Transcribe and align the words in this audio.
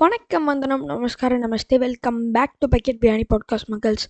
வணக்கம் 0.00 0.44
வந்தனம் 0.44 0.84
நமஸ்காரம் 0.84 1.42
நமஸ்தே 1.42 1.76
welcome 1.78 2.30
back 2.30 2.54
to 2.58 2.66
bucket 2.66 3.00
biryani 3.00 3.24
podcast 3.28 3.70
மக்கள்ஸ் 3.70 4.04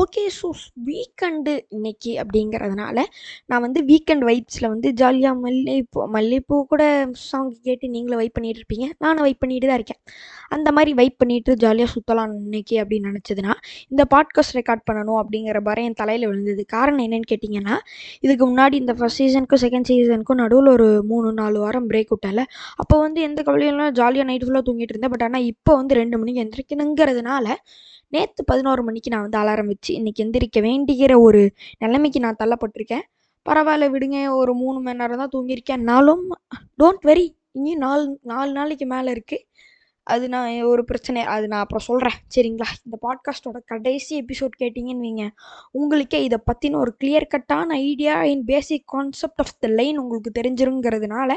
okay 0.00 0.22
so 0.36 0.48
weekend 0.86 1.52
இன்னைக்கு 1.68 2.12
அப்படிங்கிறதுனால 2.20 2.98
நான் 3.50 3.62
வந்து 3.64 3.80
வீக்கெண்ட் 3.90 4.24
வைப்ஸில் 4.28 4.66
வந்து 4.66 4.88
ஜாலியாக 5.00 5.36
மல்லிகைப்பூ 5.42 6.06
மல்லிகைப்பூ 6.14 6.56
கூட 6.70 6.82
சாங் 7.22 7.50
கேட்டு 7.66 7.86
நீங்களும் 7.88 8.20
வைப் 8.20 8.34
பண்ணிகிட்டு 8.36 8.60
இருப்பீங்க. 8.62 8.86
நானும் 8.98 9.24
வைப் 9.26 9.40
பண்ணிட்டு 9.42 9.66
தான் 9.66 9.78
இருக்கேன். 9.80 10.00
அந்த 10.48 10.68
மாதிரி 10.76 10.92
வைப் 11.00 11.18
பண்ணிட்டு 11.18 11.56
ஜாலியாக 11.64 11.90
சுற்றலாம் 11.94 12.32
இன்னைக்கு 12.44 12.76
அப்படின்னு 12.82 13.10
நினச்சதுன்னா 13.10 13.54
இந்த 13.88 14.04
பாட்காஸ்ட் 14.14 14.56
ரெக்கார்ட் 14.60 14.84
பண்ணணும் 14.90 15.20
அப்படிங்கிற 15.22 15.60
பாரம் 15.68 15.88
என் 15.90 15.98
தலையில் 16.02 16.26
விழுந்தது. 16.30 16.64
காரணம் 16.74 17.04
என்னன்னு 17.06 17.30
கேட்டிங்கன்னா 17.32 17.76
இதுக்கு 18.26 18.44
முன்னாடி 18.52 18.74
இந்த 18.82 18.94
ஃபஸ்ட் 19.00 19.20
சீசனுக்கும் 19.22 19.62
செகண்ட் 19.66 19.88
சீசனுக்கும் 19.92 20.42
நடுவில் 20.44 20.72
ஒரு 20.76 20.88
மூணு 21.12 21.30
நாலு 21.42 21.58
வாரம் 21.66 21.88
பிரேக் 21.92 22.12
விட்டால 22.14 22.40
அப்போ 22.76 22.94
வந்து 23.06 23.20
எந்த 23.28 23.40
கவலையும் 23.42 23.86
ஜாலியாக 24.00 24.28
நைட் 24.30 24.46
ஃபுல்லாக 24.48 24.64
தூங்கிட்டு 24.70 24.94
இருந்தேன். 24.94 25.14
பட் 25.16 25.26
ஆனால் 25.28 25.46
இப்போ 25.52 25.74
வந்து 25.82 25.94
ரெண்டு 26.02 26.18
மணிக்கு 26.18 26.44
எந்திரிக்கணுங்கிறதுனால 26.46 27.46
நேற்று 28.12 28.42
பதினோரு 28.44 28.82
மணிக்கு 28.82 29.10
நான் 29.10 29.24
வந்து 29.26 29.38
அலாரம் 29.38 29.70
வச்சு 29.72 29.90
இன்றைக்கி 29.98 30.22
எந்திரிக்க 30.24 30.60
வேண்டிகிற 30.60 31.12
ஒரு 31.20 31.40
நிலைமைக்கு 31.78 32.20
நான் 32.20 32.40
தள்ளப்பட்டிருக்கேன். 32.42 33.04
பரவாயில்ல 33.46 33.86
விடுங்க 33.94 34.18
ஒரு 34.40 34.52
மூணு 34.54 34.78
மணி 34.80 34.98
நேரம் 34.98 35.22
தான் 35.22 35.32
தூங்கியிருக்கேன்னாலும் 35.34 36.24
டோன்ட் 36.82 37.04
வெரி 37.10 37.24
இனியும் 37.52 37.78
நாலு 37.78 38.04
நாலு 38.22 38.50
நாளைக்கு 38.52 38.86
மேலே 38.86 39.08
இருக்குது 39.12 39.44
அது 40.06 40.28
நான் 40.28 40.62
ஒரு 40.62 40.84
பிரச்சனை. 40.84 41.22
அது 41.22 41.48
நான் 41.48 41.60
அப்புறம் 41.60 41.84
சொல்கிறேன் 41.86 42.16
சரிங்களா? 42.34 42.66
இந்த 42.84 42.96
பாட்காஸ்ட்டோட 43.02 43.58
கடைசி 43.64 44.22
எபிசோட் 44.22 44.54
கேட்டிங்கன்னு 44.62 45.04
வைங்க. 45.06 45.24
உங்களுக்கே 45.70 46.24
இதை 46.24 46.38
பற்றின 46.50 46.76
ஒரு 46.76 46.96
clear 47.04 47.26
Katana 47.34 47.68
idea 47.74 48.24
in 48.24 48.44
basic 48.44 48.86
concept 48.86 49.40
of 49.40 49.54
the 49.58 49.66
line 49.66 49.98
உங்களுக்கு 49.98 50.32
தெரிஞ்சிருங்கிறதுனால 50.40 51.30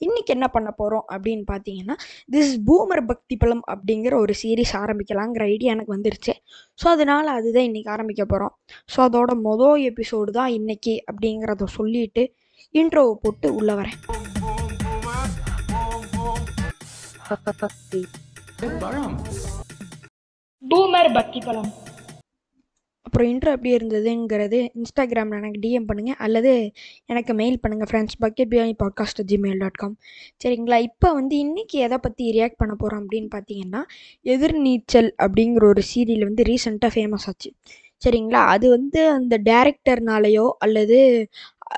இன்றைக்கி 0.00 0.26
என்ன 0.26 0.48
பண்ண 0.48 0.70
போகிறோம் 0.70 1.04
அப்படின்னு 1.10 1.44
பார்த்தீங்கன்னா 1.52 1.96
திஸ் 2.32 2.54
பூமர் 2.66 3.06
பக்தி 3.06 3.36
பலம் 3.36 3.64
அப்படிங்கிற 3.66 4.14
ஒரு 4.14 4.34
சீரீஸ் 4.42 4.74
ஆரம்பிக்கலாங்கிற 4.82 5.44
ஐடியா 5.44 5.72
எனக்கு 5.72 5.96
வந்துருச்சு. 5.96 6.34
ஸோ 6.78 6.88
அதனால் 6.88 7.26
அதுதான் 7.26 7.64
இன்றைக்கி 7.64 7.88
ஆரம்பிக்க 7.88 8.24
போகிறோம் 8.24 8.54
ஸோ 8.96 9.00
அதோட 9.08 9.32
மொதல் 9.44 9.90
எபிசோடு 9.90 10.30
தான் 10.30 10.50
இன்றைக்கி 10.50 10.96
அப்படிங்கிறத 11.12 11.64
சொல்லிட்டு 11.64 12.24
இன்ட்ரோவை 12.74 13.14
போட்டு 13.14 13.54
உள்ளே 13.54 13.74
வரேன். 13.74 13.98
பூமர் 20.62 21.12
பக்தி 21.12 21.40
பலம் 21.40 21.72
அப்புறம் 23.02 23.28
இன்ட்ரோ 23.28 23.50
எப்படி 23.50 23.76
இருந்ததுங்கிறது 23.76 24.68
இன்ஸ்டாகிராமில் 24.74 25.36
எனக்கு 25.36 25.60
டிஎம் 25.60 25.86
பண்ணுங்கள் 25.92 26.18
அல்லது 26.18 26.72
எனக்கு 27.06 27.34
மெயில் 27.34 27.58
பண்ணுங்கள் 27.62 27.88
friends 27.90 28.18
bucket 28.20 28.50
biryani 28.50 28.74
podcast 28.84 29.20
Gmail 29.26 29.58
dot 29.58 29.72
com 29.72 29.96
சரிங்களா? 30.44 30.78
இப்போ 30.80 31.12
வந்து 31.12 31.36
இன்றைக்கி 31.36 31.78
எதை 31.78 31.98
பற்றி 31.98 32.40
ரியாக்ட் 32.40 32.56
பண்ண 32.56 32.74
போகிறோம் 32.74 33.08
அப்படின்னு 33.08 33.28
பார்த்தீங்கன்னா 33.34 33.82
எதிர்நீச்சல் 34.24 35.10
அப்படிங்கிற 35.22 35.64
ஒரு 35.64 35.82
சீரியல் 35.94 36.22
வந்து 36.22 36.42
ரீசெண்டாக 36.42 36.94
ஃபேமஸ் 36.94 37.26
ஆச்சு. 37.26 37.52
சரிங்களா? 38.06 38.44
அது 38.46 38.70
வந்து 38.70 39.08
அந்த 39.08 39.40
டேரக்டர்னாலேயோ 39.44 40.50
அல்லது 40.58 41.28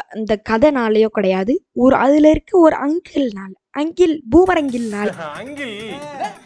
அந்த 0.09 0.43
கதைனாலேயோ 0.49 1.07
கிடையாது. 1.07 1.65
ஒரு 1.73 1.97
அதில் 1.97 2.25
இருக்க 2.25 2.59
ஒரு 2.59 2.77
அங்கிள்னால 2.77 3.53
அங்கிள் 3.77 4.15
பூமர் 4.33 4.61
அங்கிள்னால 4.61 5.09
அங்கிள் 5.41 5.75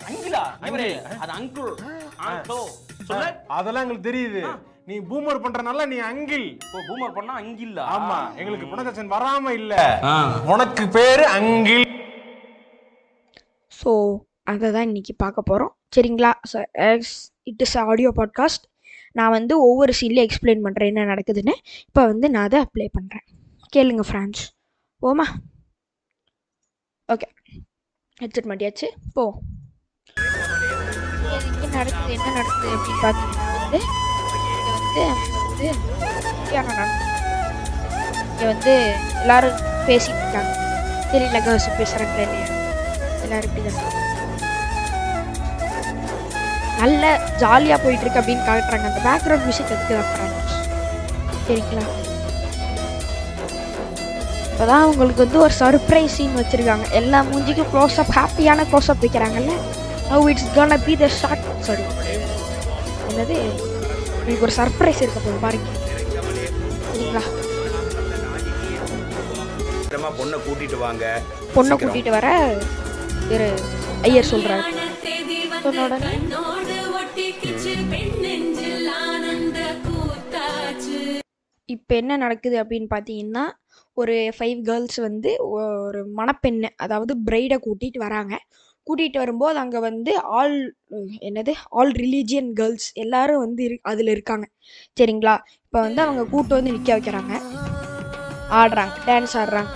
அங்கிளா 0.08 0.42
இவரே 0.68 0.88
அது 1.22 1.32
அங்குள். 1.38 1.72
அதெல்லாம் 3.56 3.82
எங்களுக்கு 3.84 4.08
தெரியுது. 4.08 4.40
நீ 4.88 4.94
பூமர் 5.10 5.42
பண்றனால 5.44 5.86
நீ 5.86 5.96
அங்கிள் 6.10 6.46
ஓ 6.66 6.80
பூமர் 6.88 7.14
பண்ணா 7.16 7.34
அங்கில்லா? 7.42 7.84
ஆமா 7.96 8.18
எங்களுக்கு 8.40 8.66
புனகச்சன் 8.72 9.12
வராம 9.14 9.52
இல்ல. 9.60 9.74
உனக்கு 10.52 10.84
பேரு 10.88 11.24
அங்கிள் 11.36 11.84
ஸோ 13.72 13.92
அதை 14.44 14.68
தான் 14.72 14.88
இன்றைக்கி 14.88 15.14
பார்க்க 15.16 15.48
போகிறோம் 15.50 15.72
சரிங்களா 15.96 16.30
இட் 17.50 17.62
இஸ் 17.66 17.76
ஆடியோ 17.84 18.10
பாட்காஸ்ட் 18.18 18.64
நான் 19.16 19.34
வந்து 19.36 19.54
ஒவ்வொரு 19.68 19.92
சீன்லையும் 20.00 20.26
எக்ஸ்பிளைன் 20.28 20.64
பண்ணுறேன் 20.66 20.90
என்ன 20.92 21.04
நடக்குதுன்னு. 21.12 21.54
இப்போ 21.88 22.02
வந்து 22.06 22.26
நான் 22.30 22.46
அதை 22.48 22.58
அப்ளை 22.66 22.88
பண்ணுறேன் 22.98 23.26
கேளுங்க 23.72 24.04
ஃப்ரான்ஸ் 24.10 24.42
ஓமா 25.02 25.26
ஓகே. 27.12 27.28
ஹெட்செட் 28.20 28.48
மாட்டியாச்சு. 28.50 28.86
போ. 29.16 29.24
என்ன 31.64 31.74
நடக்குது 31.76 32.12
என்ன 32.16 32.28
நடக்குது 32.38 32.68
அப்படின்னு 32.74 33.02
பார்த்தீங்கன்னா 33.04 33.48
வந்து 34.76 35.04
இங்கே 35.10 35.44
வந்து 35.44 35.68
கல்யாணம் 36.48 36.78
நடக்குது 36.80 37.08
இங்கே 38.32 38.46
வந்து 38.52 38.74
எல்லாரும் 39.22 39.58
பேசிட்டு 39.88 40.20
இருக்காங்க. 40.22 40.52
தெரியல 41.12 41.38
கேர்ள்ஸ் 41.46 41.78
பேசுகிறாங்க 41.80 42.18
இல்லையா? 42.26 42.46
எல்லாரும் 43.24 43.48
இப்படி 43.48 43.62
தான் 43.70 43.98
நல்ல 46.82 47.04
ஜாலியாக 47.42 47.82
போயிட்டுருக்கு 47.84 48.20
அப்படின்னு 48.20 48.46
காட்டுறாங்க. 48.48 48.86
அந்த 48.90 49.00
பேக்ரவுண்ட் 49.08 49.46
மியூசிக் 49.46 49.74
அதுக்கு 49.74 49.96
தான் 49.96 50.36
சரிங்களா? 51.46 51.84
சரிங்களா 54.60 54.78
இப்போதான் 54.78 54.90
உங்களுக்கு 54.92 55.24
வந்து 55.24 55.38
ஒரு 55.44 55.54
சர்ப்ரைஸ் 55.58 56.14
சீன் 56.16 56.34
வச்சுருக்காங்க. 56.38 56.86
எல்லா 56.98 57.18
மூஞ்சிக்கும் 57.28 57.68
க்ளோஸ்அப் 57.74 58.10
ஹாப்பியான 58.16 58.64
close up 58.70 59.02
வைக்கிறாங்கல்ல? 59.04 59.52
Now 60.10 60.26
it's 60.30 60.48
gonna 60.56 60.74
be 60.86 60.94
the 61.02 61.06
short 61.20 61.44
sorry 61.66 61.84
என்னது? 63.10 63.36
உங்களுக்கு 64.18 64.46
ஒரு 64.48 64.54
சர்ப்ரைஸ் 64.58 65.00
இருக்க 65.04 65.18
போகுது 65.20 65.38
பாருங்க. 65.44 65.68
சரிங்களா? 66.88 67.22
பொண்ணை 70.18 70.38
கூட்டிட்டு 70.46 70.78
வாங்க. 70.84 71.04
பொண்ணை. 71.54 71.74
கூட்டிகிட்டு 71.80 72.12
வர 72.16 72.28
திரு 73.30 73.48
ஐயர் 74.08 74.30
சொன்ன 74.32 74.60
உடனே? 75.86 76.12
இப்போ 81.68 81.94
என்ன 82.02 82.12
நடக்குது 82.16 82.56
அப்படின்னு 82.62 82.88
பார்த்தீங்கன்னா 82.94 83.46
ஒரு 83.94 84.34
ஃபைவ் 84.38 84.62
கேர்ள்ஸ் 84.62 84.96
வந்து 84.96 85.36
ஒரு 85.50 86.06
மணப்பெண்ணை 86.16 86.68
அதாவது 86.76 87.16
பிரைடை 87.16 87.58
கூட்டிகிட்டு 87.66 87.98
வராங்க. 87.98 88.38
கூட்டிகிட்டு 88.86 89.18
வரும்போது 89.18 89.58
அங்கே 89.58 89.78
வந்து 89.78 90.18
ஆல் 90.18 90.74
என்னது? 91.20 91.52
ஆல் 91.70 91.92
ரிலீஜியன் 91.92 92.52
கேர்ள்ஸ் 92.52 92.92
எல்லாரும் 92.92 93.38
வந்து 93.38 93.64
இரு 93.64 93.78
அதில் 93.82 94.06
இருக்காங்க. 94.06 94.46
சரிங்களா? 95.00 95.38
இப்போ 95.64 95.80
வந்து 95.80 96.02
அவங்க 96.02 96.24
கூட்டு 96.24 96.54
வந்து 96.54 96.72
நிற்க 96.72 96.98
வைக்கிறாங்க. 96.98 97.34
ஆடுறாங்க 98.50 98.94
டான்ஸ் 99.06 99.34
ஆடுறாங்க. 99.34 99.72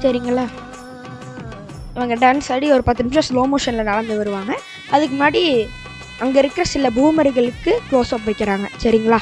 சரிங்களா? 0.00 0.46
இவங்க 1.94 2.14
டான்ஸ் 2.14 2.52
ஆடி 2.52 2.72
ஒரு 2.72 2.82
பத்து 2.82 3.04
நிமிஷம் 3.04 3.28
ஸ்லோ 3.28 3.54
மோஷனில் 3.54 3.82
நடந்து 3.82 4.16
வருவாங்க. 4.16 4.58
அதுக்கு 4.90 5.16
முன்னாடி 5.16 5.66
அங்கே 6.18 6.38
இருக்கிற 6.38 6.64
சில 6.64 6.90
பூமர்களுக்கு 6.90 7.72
க்ளோஸ் 7.90 8.12
அப் 8.14 8.26
வைக்கிறாங்க. 8.26 8.66
சரிங்களா? 8.82 9.18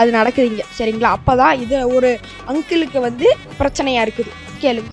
அது 0.00 0.10
நடக்குதுங்க. 0.18 0.64
சரிங்களா? 0.78 1.10
அப்போ 1.16 1.32
தான் 1.42 1.54
இது 1.64 1.78
ஒரு 1.96 2.10
அங்கிளுக்கு 2.50 3.00
வந்து 3.08 3.26
பிரச்சனையாக 3.60 4.06
இருக்குது. 4.06 4.30
கேளுங்க. 4.64 4.90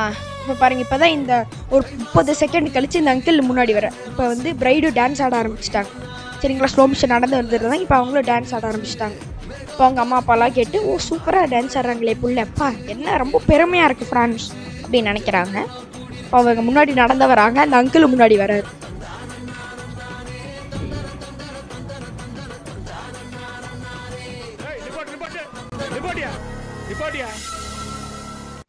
ஆ 0.00 0.04
இப்போ 0.40 0.54
பாருங்க 0.60 0.82
இப்போ 0.84 0.96
தான் 1.02 1.14
இந்த 1.18 1.34
ஒரு 1.74 1.84
முப்பது 2.00 2.32
செகண்ட் 2.40 2.72
கழித்து 2.74 3.00
இந்த 3.02 3.12
அங்கிள் 3.14 3.38
முன்னாடி 3.50 3.72
வர. 3.76 3.86
இப்போ 4.08 4.24
வந்து 4.32 4.48
பிரைடு 4.62 4.88
டான்ஸ் 4.98 5.22
ஆட 5.26 5.34
ஆரம்பிச்சிட்டாங்க. 5.42 5.90
சரிங்களா? 6.40 6.70
ஸ்லோ 6.72 6.84
மிஷன் 6.92 7.14
நடந்து 7.14 7.36
வந்துருந்தாங்க 7.40 7.84
இப்போ 7.84 7.96
அவங்களும் 8.00 8.26
டான்ஸ் 8.30 8.52
ஆட 8.56 8.64
ஆரம்பிச்சிட்டாங்க. 8.70 9.16
இப்போ 9.70 9.82
அவங்க 9.86 10.00
அம்மா 10.04 10.16
அப்பாலாம் 10.20 10.54
கேட்டு 10.58 10.78
ஓ 10.88 10.92
சூப்பராக 11.06 11.46
டான்ஸ் 11.52 11.76
ஆடுறாங்களே 11.78 12.14
புள்ளப்பா 12.22 12.68
என்ன 12.94 13.16
ரொம்ப 13.22 13.40
பெருமையாக 13.50 13.88
இருக்குது 13.88 14.10
ஃப்ரான்ஸ் 14.10 14.44
அப்படின்னு 14.82 15.10
நினைக்கிறாங்க. 15.12 15.56
இப்போ 16.24 16.36
அவங்க 16.40 16.62
முன்னாடி 16.68 16.92
நடந்து 17.02 17.26
வராங்க 17.32 17.60
அந்த 17.64 17.76
அங்கிள் 17.82 18.12
முன்னாடி 18.14 18.36
வராரு 18.42 18.66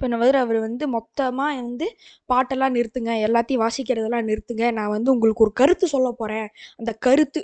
இப்போ 0.05 0.17
வந்து 0.21 0.39
அவர் 0.43 0.57
வந்து 0.65 0.85
மொத்தமாக 0.95 1.61
வந்து 1.61 1.85
பாட்டெல்லாம் 2.31 2.75
நிறுத்துங்க 2.77 3.11
எல்லாத்தையும் 3.27 3.63
வாசிக்கிறதெல்லாம் 3.63 4.27
நிறுத்துங்க. 4.29 4.65
நான் 4.77 4.93
வந்து 4.95 5.09
உங்களுக்கு 5.13 5.45
ஒரு 5.45 5.53
கருத்து 5.61 5.85
சொல்ல 5.93 6.09
போகிறேன் 6.19 6.47
அந்த 6.79 6.91
கருத்து 7.05 7.39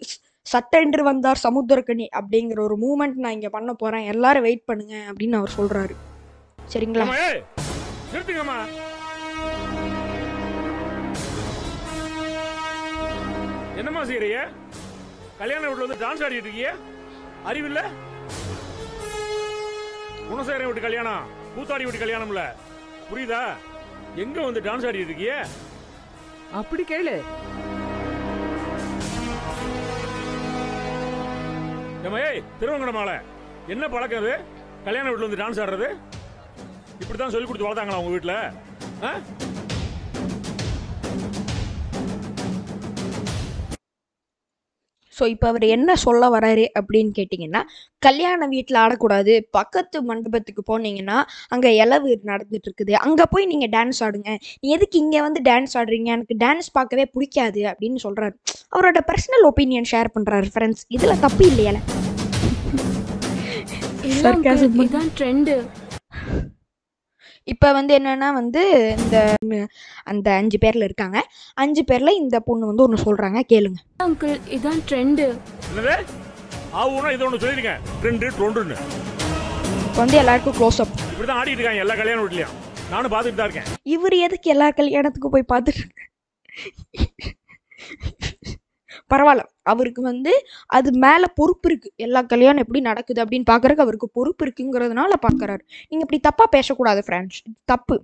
சட்டென்று 0.46 1.02
வந்தார் 1.10 1.42
சமுத்திரக்கணி 1.46 2.06
அப்படிங்கிற 2.20 2.60
ஒரு 2.68 2.76
மூமெண்ட் 2.84 3.18
நான் 3.24 3.36
இங்கே 3.38 3.52
பண்ண 3.56 3.72
போகிறேன் 3.82 4.06
எல்லாரும் 4.14 4.46
வெயிட் 4.48 4.68
பண்ணுங்க 4.70 4.96
அப்படின்னு 5.10 5.40
அவர் 5.40 5.56
சொல்கிறாரு 5.58 5.96
சரிங்களா? 6.74 7.06
என்னம்மா 13.80 14.02
செய்யறீங்க 14.10 14.40
கல்யாண 15.42 15.62
வீட்டில் 15.68 15.86
வந்து 15.86 16.02
டான்ஸ் 16.06 16.24
ஆடிட்டு 16.26 16.48
இருக்கீங்க? 16.48 16.72
அறிவில்ல 17.50 17.82
குணசேகரன் 20.28 20.68
வீட்டு 20.70 20.84
கல்யாணம். 20.88 21.24
கூத்தாடி 21.56 21.86
வீட்டு 21.86 22.04
கல்யாணம்ல. 22.04 22.44
புரியுதா? 23.10 23.42
எங்க 24.24 24.38
வந்து 24.48 24.62
டான்ஸ் 24.68 24.86
ஆடிட்டு 24.88 25.12
இருக்கீங்க 25.12 25.38
அப்படி 26.60 26.84
கேளு. 26.84 27.18
ஏய் 32.30 32.42
திருவங்கட 32.60 32.92
மாலை 32.96 33.14
என்ன 33.74 33.86
பழக்கம் 33.94 34.22
அது? 34.22 34.34
கல்யாண 34.86 35.06
வீட்டுல 35.10 35.28
வந்து 35.28 35.40
டான்ஸ் 35.42 35.60
ஆடுறது? 35.64 35.88
இப்படி 37.02 37.18
தான் 37.20 37.34
சொல்லி 37.34 37.48
கொடுத்து 37.48 37.68
வளர்த்தாங்களா 37.68 38.00
உங்க 38.02 38.14
வீட்டுல? 38.16 38.36
ஆ? 39.08 39.12
ஸோ 45.18 45.24
இப்போ 45.28 45.48
அவர் 45.48 45.66
என்ன 45.76 45.96
சொல்ல 46.04 46.30
வராரு 46.36 46.66
அப்படின்னு 46.80 47.12
கேட்டிங்கன்னா 47.20 47.62
கல்யாண 48.06 48.48
வீட்டில் 48.54 48.80
ஆடக்கூடாது 48.84 49.34
பக்கத்து 49.58 49.98
மண்டபத்துக்கு 50.10 50.64
போனீங்கன்னா 50.72 51.18
அங்கே 51.54 51.72
இலவு 51.84 52.12
நடந்துட்டு 52.32 52.68
இருக்குது 52.70 52.94
அங்கே 53.06 53.26
போய் 53.34 53.50
நீங்கள் 53.52 53.72
டான்ஸ் 53.76 54.02
ஆடுங்க. 54.06 54.32
நீ 54.62 54.70
எதுக்கு 54.78 54.98
இங்கே 54.98 55.22
வந்து 55.22 55.42
டான்ஸ் 55.50 55.76
ஆடுறீங்க? 55.80 56.10
எனக்கு 56.18 56.38
டான்ஸ் 56.46 56.70
பார்க்கவே 56.74 57.06
பிடிக்காது 57.16 57.62
அப்படின்னு 57.72 58.00
சொல்கிறாரு 58.06 58.36
அவரோட 58.76 59.02
பர்சனல் 59.12 59.46
ஒப்பீனியன் 59.52 59.90
ஷேர் 59.92 60.10
பண்ணுறாரு 60.16 60.50
ஃப்ரெண்ட்ஸ் 60.56 60.86
இதில் 60.98 61.22
தப்பு 61.26 61.46
இல்லையால. 61.52 61.80
இதான் 64.86 65.12
ட்ரெண்டு 65.20 65.56
இப்போ 67.48 67.68
வந்து 67.78 67.94
என்னன்னா 68.00 68.28
வந்து 68.40 68.62
இந்த 69.04 69.18
அந்த 70.12 70.28
அஞ்சு 70.40 70.58
பேரில் 70.64 70.86
இருக்காங்க. 70.88 71.20
அஞ்சு 71.64 71.82
பேரில் 71.90 72.20
இந்த 72.22 72.38
பொண்ணு 72.48 72.70
வந்து 72.70 72.84
ஒன்று 72.86 73.06
சொல்கிறாங்க 73.06 73.40
கேளுங்க. 73.52 73.80
அங்கிள் 74.06 74.36
இதான் 74.58 74.82
ட்ரெண்டு 74.90 75.26
ஆவுனா 76.82 77.10
இது 77.16 77.26
ஒன்று 77.28 77.42
சொல்லிருங்க 77.44 77.74
ரெண்டு 78.08 78.28
டொண்டுன்னு 78.40 78.78
இப்போ 79.88 80.00
வந்து 80.04 80.20
எல்லாருக்கும் 80.22 80.58
க்ளோஸ் 80.60 80.80
அப் 80.84 80.94
இப்படி 81.12 81.28
தான் 81.30 81.40
ஆடிட்டு 81.40 81.60
இருக்காங்க. 81.60 81.84
எல்லா 81.86 81.96
கல்யாண 82.02 82.22
வீட்லையும். 82.26 82.54
நானும் 82.92 83.12
பார்த்துட்டு 83.14 83.40
தான் 83.40 83.50
இருக்கேன். 83.50 83.70
இவர் 83.96 84.16
எதுக்கு 84.28 84.52
எல்லா 84.54 84.68
கல்யாணத்துக்கும் 84.80 85.36
போய் 85.36 85.52
பார்த்துட்டு? 85.54 85.84
பரவாயில்ல. 89.14 89.44
அவருக்கு 89.72 90.02
வந்து 90.12 90.32
அது 90.78 90.90
மேலே 91.06 91.28
பொறுப்பு 91.40 91.68
இருக்குது 91.70 91.94
எல்லா 92.06 92.22
கல்யாணம் 92.34 92.64
எப்படி 92.64 92.82
நடக்குது 92.90 93.20
அப்படின்னு 93.24 93.50
பார்க்கறதுக்கு 93.52 93.86
அவருக்கு 93.86 94.08
பொறுப்பு 94.20 94.46
இருக்குங்கிறதுனால 94.46 95.18
பார்க்கறாரு 95.26 95.64
நீங்கள் 95.90 96.06
இப்படி 96.08 96.22
தப்பாக 96.30 96.50
பேசக்கூடாது 96.58 97.04
ஃப்ரெண்ட்ஸ் 97.08 97.42
தப்பு. 97.72 97.98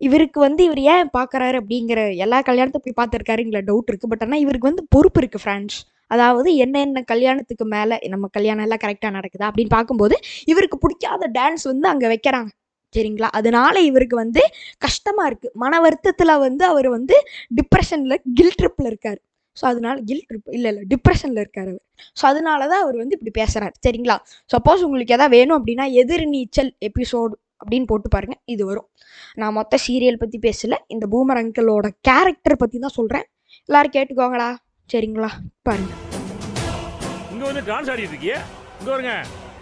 இவருக்கு 0.00 0.38
வந்து 0.46 0.62
இவர் 0.68 0.82
ஏன் 0.92 1.08
பார்க்கறாரு 1.16 1.56
அப்படிங்கிற 1.60 2.02
எல்லா 2.24 2.38
கல்யாணத்தை 2.50 2.80
போய் 2.84 2.98
பார்த்துருக்காருங்கிற 3.00 3.60
டவுட் 3.70 3.90
இருக்குது 3.90 4.10
பட் 4.12 4.22
ஆனால் 4.26 4.42
இவருக்கு 4.44 4.70
வந்து 4.70 4.84
பொறுப்பு 4.94 5.20
இருக்குது 5.22 5.42
ஃப்ரெண்ட்ஸ் 5.44 5.78
அதாவது 6.14 6.50
என்னென்ன 6.64 7.02
கல்யாணத்துக்கு 7.10 7.64
மேலே 7.74 7.96
நம்ம 8.12 8.28
கல்யாணம் 8.36 8.64
எல்லாம் 8.66 8.82
கரெக்டாக 8.84 9.12
நடக்குதா 9.18 9.48
அப்படின்னு 9.50 9.74
பார்க்கும்போது 9.76 10.16
இவருக்கு 10.52 10.76
பிடிக்காத 10.84 11.28
டான்ஸ் 11.38 11.66
வந்து 11.72 11.86
அங்கே 11.92 12.08
வைக்கிறாங்க. 12.14 12.50
சரிங்களா? 12.94 13.28
அதனால 13.38 13.74
இவருக்கு 13.88 14.16
வந்து 14.16 14.42
கஷ்டமாக 14.84 15.28
இருக்குது 15.30 15.54
மன 15.62 15.80
வருத்தத்தில் 15.84 16.40
வந்து 16.46 16.64
அவர் 16.72 16.88
வந்து 16.96 17.16
டிப்ரெஷனில் 17.58 18.22
கில் 18.38 18.56
ட்ரிப்பில் 18.60 18.88
இருக்கார். 18.92 19.20
ஸோ 19.60 19.64
அதனால 19.70 19.96
கில் 20.08 20.24
இல்லை 20.56 20.68
இல்லை 20.72 20.82
டிப்ரெஷனில் 20.92 21.40
இருக்காரு 21.44 21.70
அவர். 21.72 21.84
ஸோ 22.18 22.24
அதனால 22.30 22.68
தான் 22.72 22.82
அவர் 22.84 22.96
வந்து 23.02 23.16
இப்படி 23.18 23.32
பேசுறாரு. 23.40 23.74
சரிங்களா? 23.86 24.16
சப்போஸ் 24.54 24.84
உங்களுக்கு 24.86 25.16
எதாவது 25.16 25.34
வேணும் 25.36 25.56
அப்படின்னா 25.58 25.86
எதிர் 26.02 26.24
நீச்சல் 26.34 26.70
எபிசோடு 26.88 27.34
அப்படின்னு 27.62 27.88
போட்டு 27.90 28.08
பாருங்க. 28.14 28.36
இது 28.54 28.62
வரும். 28.70 28.86
நான் 29.40 29.56
மொத்த 29.58 29.78
சீரியல் 29.86 30.20
பற்றி 30.22 30.38
பேசல. 30.46 30.76
இந்த 30.94 31.06
பூமர் 31.14 31.40
அங்கிளோட 31.40 31.88
கேரக்டர் 32.08 32.60
பற்றி 32.62 32.78
தான் 32.84 32.96
சொல்கிறேன் 32.98 33.26
எல்லாரும் 33.68 33.94
கேட்டுக்கோங்களா? 33.96 34.48
சரிங்களா? 34.90 35.30
பாருங்க. 35.68 35.92
இங்க 37.32 37.44
வந்து 37.50 37.64
டான்ஸ் 37.68 37.90
ஆடிட்டு 37.92 38.14
இருக்கியே? 38.14 38.38
இங்க 38.78 38.90
வருங்க. 38.94 39.12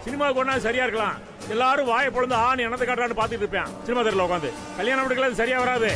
சினிமாவுக்கு 0.04 0.40
ஒன்றா 0.42 0.54
சரியா 0.68 0.84
இருக்கலாம். 0.86 1.16
எல்லாரும் 1.54 1.90
வாயை 1.90 2.12
பொழுது 2.16 2.34
ஆண் 2.46 2.64
எனத்தை 2.66 2.86
காட்டுறான்னு 2.86 3.18
பார்த்துட்டு 3.18 3.44
இருப்பேன். 3.44 3.74
சினிமா 3.86 4.02
தெருல 4.06 4.26
உட்காந்து. 4.28 4.52
கல்யாணம் 4.78 5.26
அது 5.28 5.42
சரியா 5.42 5.58
வராது. 5.64 5.90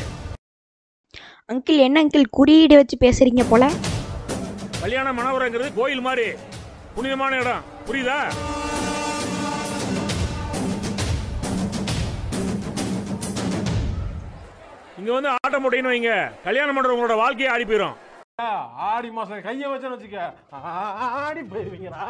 அங்கிள் 1.53 1.85
என்ன 1.87 2.03
அங்கிள் 2.03 2.27
குறியீடு 2.39 2.75
வச்சு 2.81 2.97
பேசுறீங்க 3.07 3.45
போல. 3.49 3.65
கல்யாண 4.83 5.09
மணவரங்கிறது 5.19 5.71
கோயில் 5.79 6.07
மாதிரி. 6.07 6.27
புனிதமான 6.95 7.37
இடம். 7.43 7.65
புரியுதா? 7.89 8.19
இங்க 15.01 15.13
வந்து 15.17 15.31
ஆட்டம் 15.37 15.63
போட்டீங்கன்னு 15.63 15.95
வைங்க. 15.95 16.13
கல்யாணம் 16.49 16.77
பண்றவங்களோட 16.77 17.17
வாழ்க்கையை 17.23 17.53
ஆடி 17.55 17.65
போயிடும் 17.71 17.99
ஆடி 18.91 19.09
மாசம் 19.17 19.45
கைய 19.47 19.67
வச்சேன்னு 19.71 19.97
வச்சுக்க. 19.97 20.21
ஆடி 21.25 21.43
போயிருவீங்களா 21.53 22.05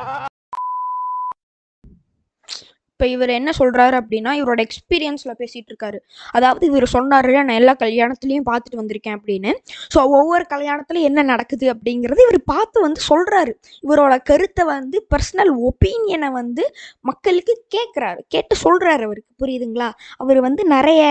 இப்போ 3.02 3.14
இவர் 3.14 3.30
என்ன 3.36 3.50
சொல்கிறாரு 3.58 3.94
அப்படின்னா 4.00 4.32
இவரோட 4.40 4.60
எக்ஸ்பீரியன்ஸில் 4.64 5.38
பேசிகிட்டு 5.38 5.70
இருக்காரு. 5.72 5.98
அதாவது 6.36 6.64
இவர் 6.68 6.84
சொன்னார் 6.92 7.28
நான் 7.48 7.56
எல்லா 7.60 7.72
கல்யாணத்துலேயும் 7.80 8.46
பார்த்துட்டு 8.50 8.78
வந்திருக்கேன் 8.80 9.16
அப்படின்னு. 9.18 9.52
ஸோ 9.94 9.98
ஒவ்வொரு 10.18 10.44
கல்யாணத்துலையும் 10.52 11.08
என்ன 11.10 11.22
நடக்குது 11.30 11.66
அப்படிங்கிறது 11.72 12.20
இவர் 12.26 12.38
பார்த்து 12.52 12.84
வந்து 12.84 13.00
சொல்கிறாரு 13.08 13.54
இவரோட 13.86 14.16
கருத்தை 14.30 14.66
வந்து 14.70 14.98
பர்சனல் 15.14 15.50
ஒப்பீனியனை 15.70 16.28
வந்து 16.38 16.66
மக்களுக்கு 17.10 17.56
கேட்குறாரு 17.76 18.22
கேட்டு 18.36 18.56
சொல்கிறாரு 18.64 19.04
அவருக்கு. 19.08 19.30
புரியுதுங்களா? 19.44 19.88
அவர் 20.24 20.40
வந்து 20.46 20.64
நிறைய 20.76 21.02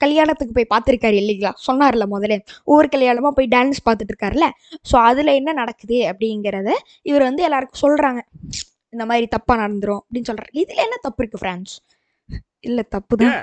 கல்யாணத்துக்கு 0.00 0.58
போய் 0.58 0.72
பார்த்துருக்காரு 0.74 1.18
இல்லைங்களா? 1.22 1.54
சொன்னார்ல 1.68 2.06
முதல்ல 2.14 2.38
ஒவ்வொரு 2.70 2.90
கல்யாணமாக 2.96 3.34
போய் 3.38 3.52
டான்ஸ் 3.56 3.84
பார்த்துட்டு 3.88 4.14
இருக்காருல்ல. 4.14 4.48
ஸோ 4.92 4.98
அதில் 5.08 5.36
என்ன 5.40 5.56
நடக்குது 5.62 5.98
அப்படிங்கிறத 6.12 6.70
இவர் 7.10 7.28
வந்து 7.30 7.48
எல்லாருக்கும் 7.48 7.84
சொல்கிறாங்க 7.86 8.22
இந்த 8.94 9.04
மாதிரி 9.10 9.26
தப்பா 9.26 9.54
நடந்துரும் 9.62 10.02
அப்படின்னு 10.02 10.28
சொல்றாரு. 10.30 10.52
இதுல 10.62 10.80
என்ன 10.86 10.98
தப்பு 11.06 11.22
இருக்கு 11.22 11.40
ஃப்ரான்ஸ் 11.42 11.74
இல்ல 12.60 12.82
தப்பு 12.94 13.14
தான் 13.20 13.38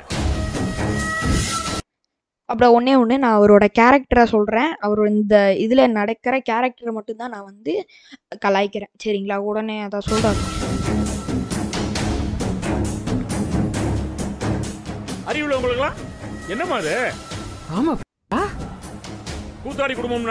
அப்புறம் 2.50 2.74
ஒண்ணே 2.78 2.94
ஒன்று 3.02 3.16
நான் 3.24 3.38
அவரோட 3.38 3.66
கேரக்டரை 3.80 4.24
சொல்கிறேன் 4.34 4.72
அவர் 4.86 5.02
இந்த 5.12 5.36
இதில் 5.66 5.94
நடக்கிற 6.00 6.36
கேரக்டரை 6.50 6.92
மட்டும்தான் 6.98 7.34
நான் 7.36 7.50
வந்து 7.52 7.74
கலாய்க்கிறேன். 8.46 8.92
சரிங்களா? 9.04 9.38
உடனே 9.50 9.78
அதான் 9.86 10.08
சொல்கிறாரு 10.10 10.42
அறிவுல 15.30 15.58
உங்களுக்குலாம் 15.60 16.00
என்னம்மா 16.54 16.78
அது? 16.82 16.96
ஆமா 17.78 17.94
கூத்தாடி 19.64 19.94
குடும்பம் 19.96 20.28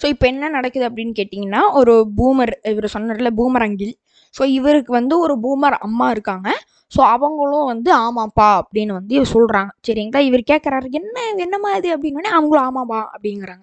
ஸோ 0.00 0.06
இப்போ 0.12 0.26
என்ன 0.26 0.48
நடக்குது 0.48 0.84
அப்படின்னு 0.88 1.14
கேட்டிங்கன்னா 1.18 1.62
ஒரு 1.80 1.94
பூமர் 2.18 2.52
இவர் 2.72 2.94
சொன்னார்ல 2.94 3.30
பூமர் 3.40 3.64
அங்கில் 3.66 3.94
ஸோ 4.34 4.42
இவருக்கு 4.58 4.92
வந்து 4.92 5.14
ஒரு 5.18 5.34
பூமர் 5.44 5.76
அம்மா 5.86 6.06
இருக்காங்க. 6.10 6.48
ஸோ 6.92 7.00
அவங்களும் 7.14 7.68
வந்து 7.70 7.90
ஆமாப்பா 8.04 8.46
அப்படின்னு 8.60 8.92
வந்து 8.98 9.16
சொல்கிறாங்க 9.32 9.70
சரிங்களா? 9.86 10.20
இவர் 10.28 10.42
கேட்குறாரு 10.50 10.88
என்ன 11.00 11.16
என்னம்மா 11.44 11.70
இது 11.78 11.88
அப்படின்னோடனே 11.96 12.30
அவங்களும் 12.38 12.66
ஆமாப்பா 12.68 13.00
அப்படிங்கிறாங்க. 13.14 13.62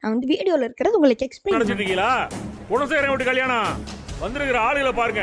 நான் 0.00 0.12
வந்து 0.14 0.26
வீடியோவில் 0.32 0.66
இருக்கிறது 0.66 0.98
உங்களுக்கு 0.98 1.26
எக்ஸ்பிளைன் 1.28 1.68
இருக்கீங்களா 1.68 2.10
குணசேகரன் 2.70 3.12
வீட்டு 3.12 3.30
கல்யாணம். 3.30 3.70
வந்திருக்கிற 4.24 4.58
ஆளுகளை 4.68 4.92
பாருங்க. 5.00 5.22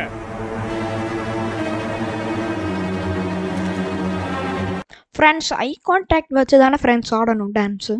ஃப்ரெண்ட்ஸ் 5.17 5.51
ஐ 5.65 5.69
கான்டாக்ட் 5.89 6.33
வச்சு 6.37 6.55
தானே 6.63 6.77
ஃப்ரெண்ட்ஸ் 6.83 7.13
ஆடணும் 7.17 7.53
டான்ஸு 7.57 7.95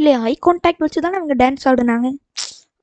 இல்லை 0.00 0.12
ஐ 0.30 0.34
கான்டாக்ட் 0.46 0.84
வச்சு 0.84 1.00
தானே 1.04 1.16
அவங்க 1.20 1.34
டான்ஸ் 1.42 1.64
ஆடுனாங்க. 1.70 2.08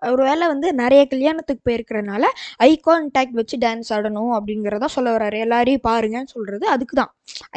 ஒரு 0.01 0.21
வேளை 0.27 0.45
வந்து 0.47 0.67
நிறைய 0.81 1.01
கல்யாணத்துக்கு 1.11 1.61
போயிருக்கிறனால 1.67 2.25
ஐ 2.65 2.71
கான்டாக்ட் 2.87 3.37
வச்சு 3.39 3.55
டான்ஸ் 3.63 3.89
ஆடணும் 3.95 4.33
அப்படிங்கிறத 4.37 4.87
சொல்ல 4.95 5.09
வர்றாரு. 5.15 5.37
எல்லாரையும் 5.45 5.85
பாருங்கன்னு 5.87 6.31
சொல்றது 6.35 6.65
அதுக்கு 6.73 6.95
தான் 6.99 7.11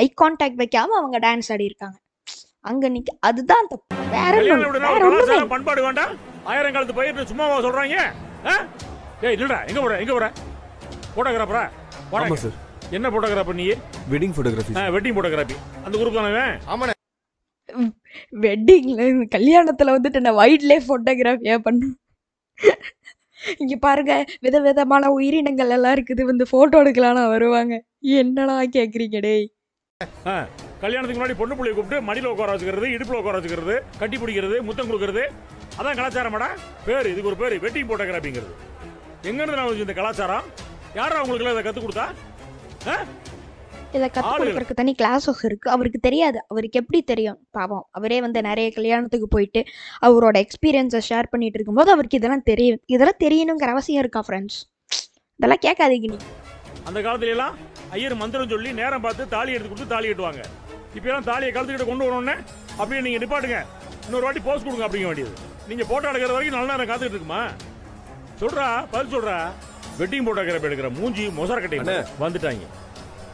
ஐ 0.05 0.07
கான்டாக்ட் 0.23 0.61
வைக்காம 0.63 0.97
அவங்க 1.01 1.19
டான்ஸ் 1.27 1.51
ஆடி 1.55 1.67
இருக்காங்க. 1.71 1.97
அங்க 2.71 2.89
நிக்க 2.95 3.11
அதுதான் 3.29 3.69
தப்பு. 3.73 3.97
வேற 4.15 5.45
பண்பாடு 5.55 5.83
வேண்டாம். 5.87 6.15
ஆயிரம் 6.53 6.75
காலத்து 6.77 6.97
பயிர் 6.99 7.29
சும்மாவா 7.33 7.59
சொல்றாங்க? 7.67 7.97
ஆ? 8.51 8.55
ஏய் 9.27 9.37
இல்லடா 9.37 9.59
எங்க 9.71 9.81
போற? 9.85 9.95
எங்க 10.05 10.13
போற? 10.17 10.29
போட்டோகிராஃபரா 11.17 11.65
ஆமா 12.21 12.39
சார் 12.45 12.57
என்ன 12.97 13.07
போட்டோகிராஃபர் 13.15 13.59
நீ? 13.61 13.67
வெட்டிங் 14.13 14.35
ஃபோட்டோகிராஃபி 14.37 14.75
வெட்டிங் 14.97 15.17
போட்டோகிராஃபி 15.19 15.57
அந்த 15.85 15.95
குரூப் 16.01 16.19
தானே 16.19 16.33
இவன்? 16.35 16.97
வெட்டிங்கில் 18.45 19.05
கல்யாணத்தில் 19.37 19.95
வந்துட்டு 19.97 20.21
நான் 20.21 20.39
வைல்ட் 20.41 20.67
லைஃப் 20.71 20.87
ஃபோட்டோகிராஃபியாக 20.89 21.61
பண்ண? 21.67 21.91
இங்கே 23.61 23.77
பாருங்க 23.81 24.13
வித 24.41 24.57
விதமான 24.61 25.11
உயிரினங்கள் 25.17 25.75
எல்லாம் 25.77 25.95
இருக்குது. 25.97 26.23
வந்து 26.31 26.45
ஃபோட்டோ 26.51 26.81
எடுக்கலாம் 26.85 27.21
வருவாங்க. 27.35 27.75
என்னடா 28.23 28.57
கேட்குறீங்க 28.77 29.21
டேய்? 29.27 29.47
கல்யாணத்துக்கு 30.83 31.19
முன்னாடி 31.19 31.37
பொண்ணு 31.39 31.55
புள்ளைய 31.57 31.75
கூப்பிட்டு 31.77 32.05
மடியில் 32.09 32.29
உட்கார 32.33 32.53
வச்சுக்கிறது 32.53 32.87
இடுப்பில் 32.95 33.19
உட்கார 33.21 33.39
வச்சுக்கிறது 33.39 33.75
கட்டி 34.01 34.17
பிடிக்கிறது 34.17 34.57
முத்தம் 34.69 34.89
கொடுக்கறது. 34.91 35.25
அதான் 35.79 35.99
கலாச்சாரமாடா 35.99 36.49
பேர் 36.87 37.11
இதுக்கு 37.13 37.31
ஒரு 37.33 37.41
பேர் 37.43 37.57
வெட்டிங் 37.65 37.89
போட்டோகிராஃபிங்கிறது 37.91 38.55
எங்கேருந்து 39.31 39.59
நான் 39.61 39.83
இந்த 39.85 39.95
கலாச்சாரம்? 39.99 40.47
யாரும் 40.99 41.19
அவங்களுக்குலாம் 41.21 41.57
இதை 41.57 41.65
கற்றுக் 41.65 41.87
கொடுத்தா? 41.87 42.07
ஆ? 42.93 42.95
இதை 43.97 44.09
கற்றுக். 44.09 44.41
கொடுக்கறதுக்கு 44.41 44.79
தனி 44.81 44.93
கிளாஸஸ் 45.03 45.43
இருக்கு. 45.49 45.69
அவருக்கு 45.75 45.99
தெரியாது. 46.07 46.39
அவருக்கு 46.49 46.81
எப்படி 46.83 47.01
தெரியும்? 47.13 47.39
பாவம். 47.57 47.85
அவரே 47.99 48.19
வந்து 48.27 48.41
நிறைய 48.49 48.69
கல்யாணத்துக்கு 48.77 49.29
போயிட்டு 49.29 49.63
அவரோட 50.07 50.37
எக்ஸ்பீரியன்ஸை 50.45 51.01
ஷேர் 51.09 51.31
பண்ணிட்டு 51.33 51.59
இருக்கும்போது 51.59 51.91
அவருக்கு 51.95 52.21
இதெல்லாம் 52.21 52.47
தெரியும். 52.51 52.81
இதெல்லாம் 52.97 53.21
தெரியணுங்கிற 53.25 53.71
அவசியம் 53.77 54.03
இருக்கா 54.05 54.23
ஃப்ரெண்ட்ஸ் 54.29 54.59
இதெல்லாம் 55.41 55.63
கேட்காதீங்க 55.67 56.11
நீ. 56.15 56.19
அந்த 56.89 56.99
காலத்துல 57.07 57.35
எல்லாம் 57.37 57.55
ஐயர் 57.97 58.15
மந்திரம் 58.23 58.53
சொல்லி 58.55 58.71
நேரம் 58.81 59.05
பார்த்து 59.07 59.23
தாலி 59.35 59.51
எடுத்து 59.57 59.71
கொடுத்து 59.71 59.95
தாலி 59.95 60.09
கட்டுவாங்க. 60.11 60.43
இப்போ 60.97 61.07
எல்லாம் 61.09 61.27
தாலியை 61.31 61.51
கழுத்துக்கிட்ட 61.55 61.87
கொண்டு 61.91 62.05
வரணும்னே 62.07 62.37
அப்படியே 62.81 63.03
நீங்க 63.07 63.21
நிப்பாட்டுங்க. 63.23 63.59
இன்னொரு 64.05 64.25
வாட்டி 64.27 64.41
போஸ்ட் 64.47 64.67
கொடுங்க 64.67 64.87
அப்படிங்க 64.87 65.09
வேண்டியது. 65.11 65.35
நீங்க 65.71 65.85
போட்டோ 65.91 66.07
எடுக்கிற 66.13 66.33
வரைக்கும் 66.37 66.59
நல்ல 66.59 66.71
நேரம் 66.73 66.91
காத்துக்கிட்டு 66.91 67.19
இருக்குமா? 67.19 67.43
சொல்றா 68.43 68.69
பதில் 68.93 69.15
சொல்றா. 69.15 69.37
வெட்டிங் 70.01 70.27
போட்டோகிராஃபி 70.27 70.69
எடுக்கிற 70.69 70.91
மூஞ்சி 71.01 71.27
மொசர 71.41 71.59
கட்டை 71.65 71.79
வந்துட்டாங்க. 72.25 72.69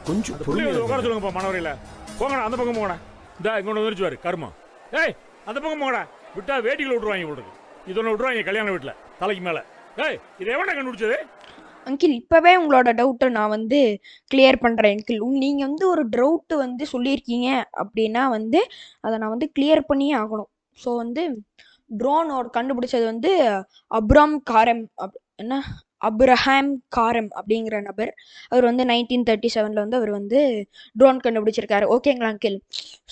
கொஞ்சம் 0.09 0.39
பொறுமையா 0.47 0.83
உட்கார 0.87 1.01
சொல்லுங்கப்பா 1.05 1.33
மனவரையில 1.37 1.71
போங்கடா 2.19 2.43
அந்த 2.47 2.57
பக்கம் 2.59 2.79
போங்கடா 2.79 2.97
இந்த 3.39 3.49
இங்க 3.61 3.71
ஒன்று 3.71 3.81
வந்துருச்சு 3.83 4.05
பாரு 4.07 4.19
கருமம். 4.27 4.55
ஏய் 5.01 5.15
அந்த 5.49 5.59
பக்கம் 5.59 5.81
போங்கடா. 5.83 6.03
விட்டா 6.37 6.55
வேட்டிகளை 6.67 6.93
விட்டுருவாங்க 6.95 7.27
போட்டுருக்கு 7.29 7.55
இது 7.91 7.99
ஒன்று 8.01 8.13
விட்டுருவாங்க 8.13 8.45
கல்யாண 8.49 8.71
வீட்டில் 8.75 8.95
தலைக்கு 9.21 9.43
மேலே. 9.49 9.63
ஏய் 10.05 10.19
இது 10.41 10.49
எவன்டா 10.57 10.75
கண்டுபிடிச்சது? 10.77 11.19
அங்கிள் 11.89 12.15
இப்போவே 12.21 12.53
உங்களோட 12.61 12.91
டவுட்டை 13.01 13.27
நான் 13.39 13.53
வந்து 13.57 13.81
கிளியர் 14.31 14.59
பண்ணுறேன் 14.65 14.95
அங்கிள். 14.97 15.21
உங் 15.27 15.37
நீங்கள் 15.45 15.67
வந்து 15.69 15.85
ஒரு 15.93 16.05
டவுட்டு 16.17 16.55
வந்து 16.65 16.85
சொல்லியிருக்கீங்க 16.93 17.49
அப்படின்னா 17.83 18.23
வந்து 18.37 18.61
அதை 19.07 19.15
நான் 19.23 19.35
வந்து 19.35 19.49
கிளியர் 19.57 19.89
பண்ணியே 19.91 20.15
ஆகணும். 20.23 20.51
ஸோ 20.79 20.89
வந்து 21.03 21.25
ட்ரோனோட 22.01 22.47
கண்டுபிடிச்சது 22.57 23.07
வந்து 23.13 23.33
அப்ராம் 23.99 24.37
காரம் 24.53 24.85
அப் 25.05 25.19
என்ன? 25.43 25.55
அப்ரஹாம் 26.03 26.71
காரம் 26.97 27.31
அப்படிங்கிற 27.39 27.77
நபர். 27.81 28.11
அவர் 28.53 28.65
வந்து 28.65 28.85
நைன்டீன் 28.85 29.27
தேர்ட்டி 29.29 29.49
செவனில் 29.55 29.83
வந்து 29.85 29.99
அவர் 30.01 30.11
வந்து 30.11 30.39
ட்ரோன் 30.97 31.21
கண்டுபிடிச்சிருக்காரு. 31.25 31.87
ஓகேங்களா 31.97 32.31
அங்கிள்? 32.33 32.57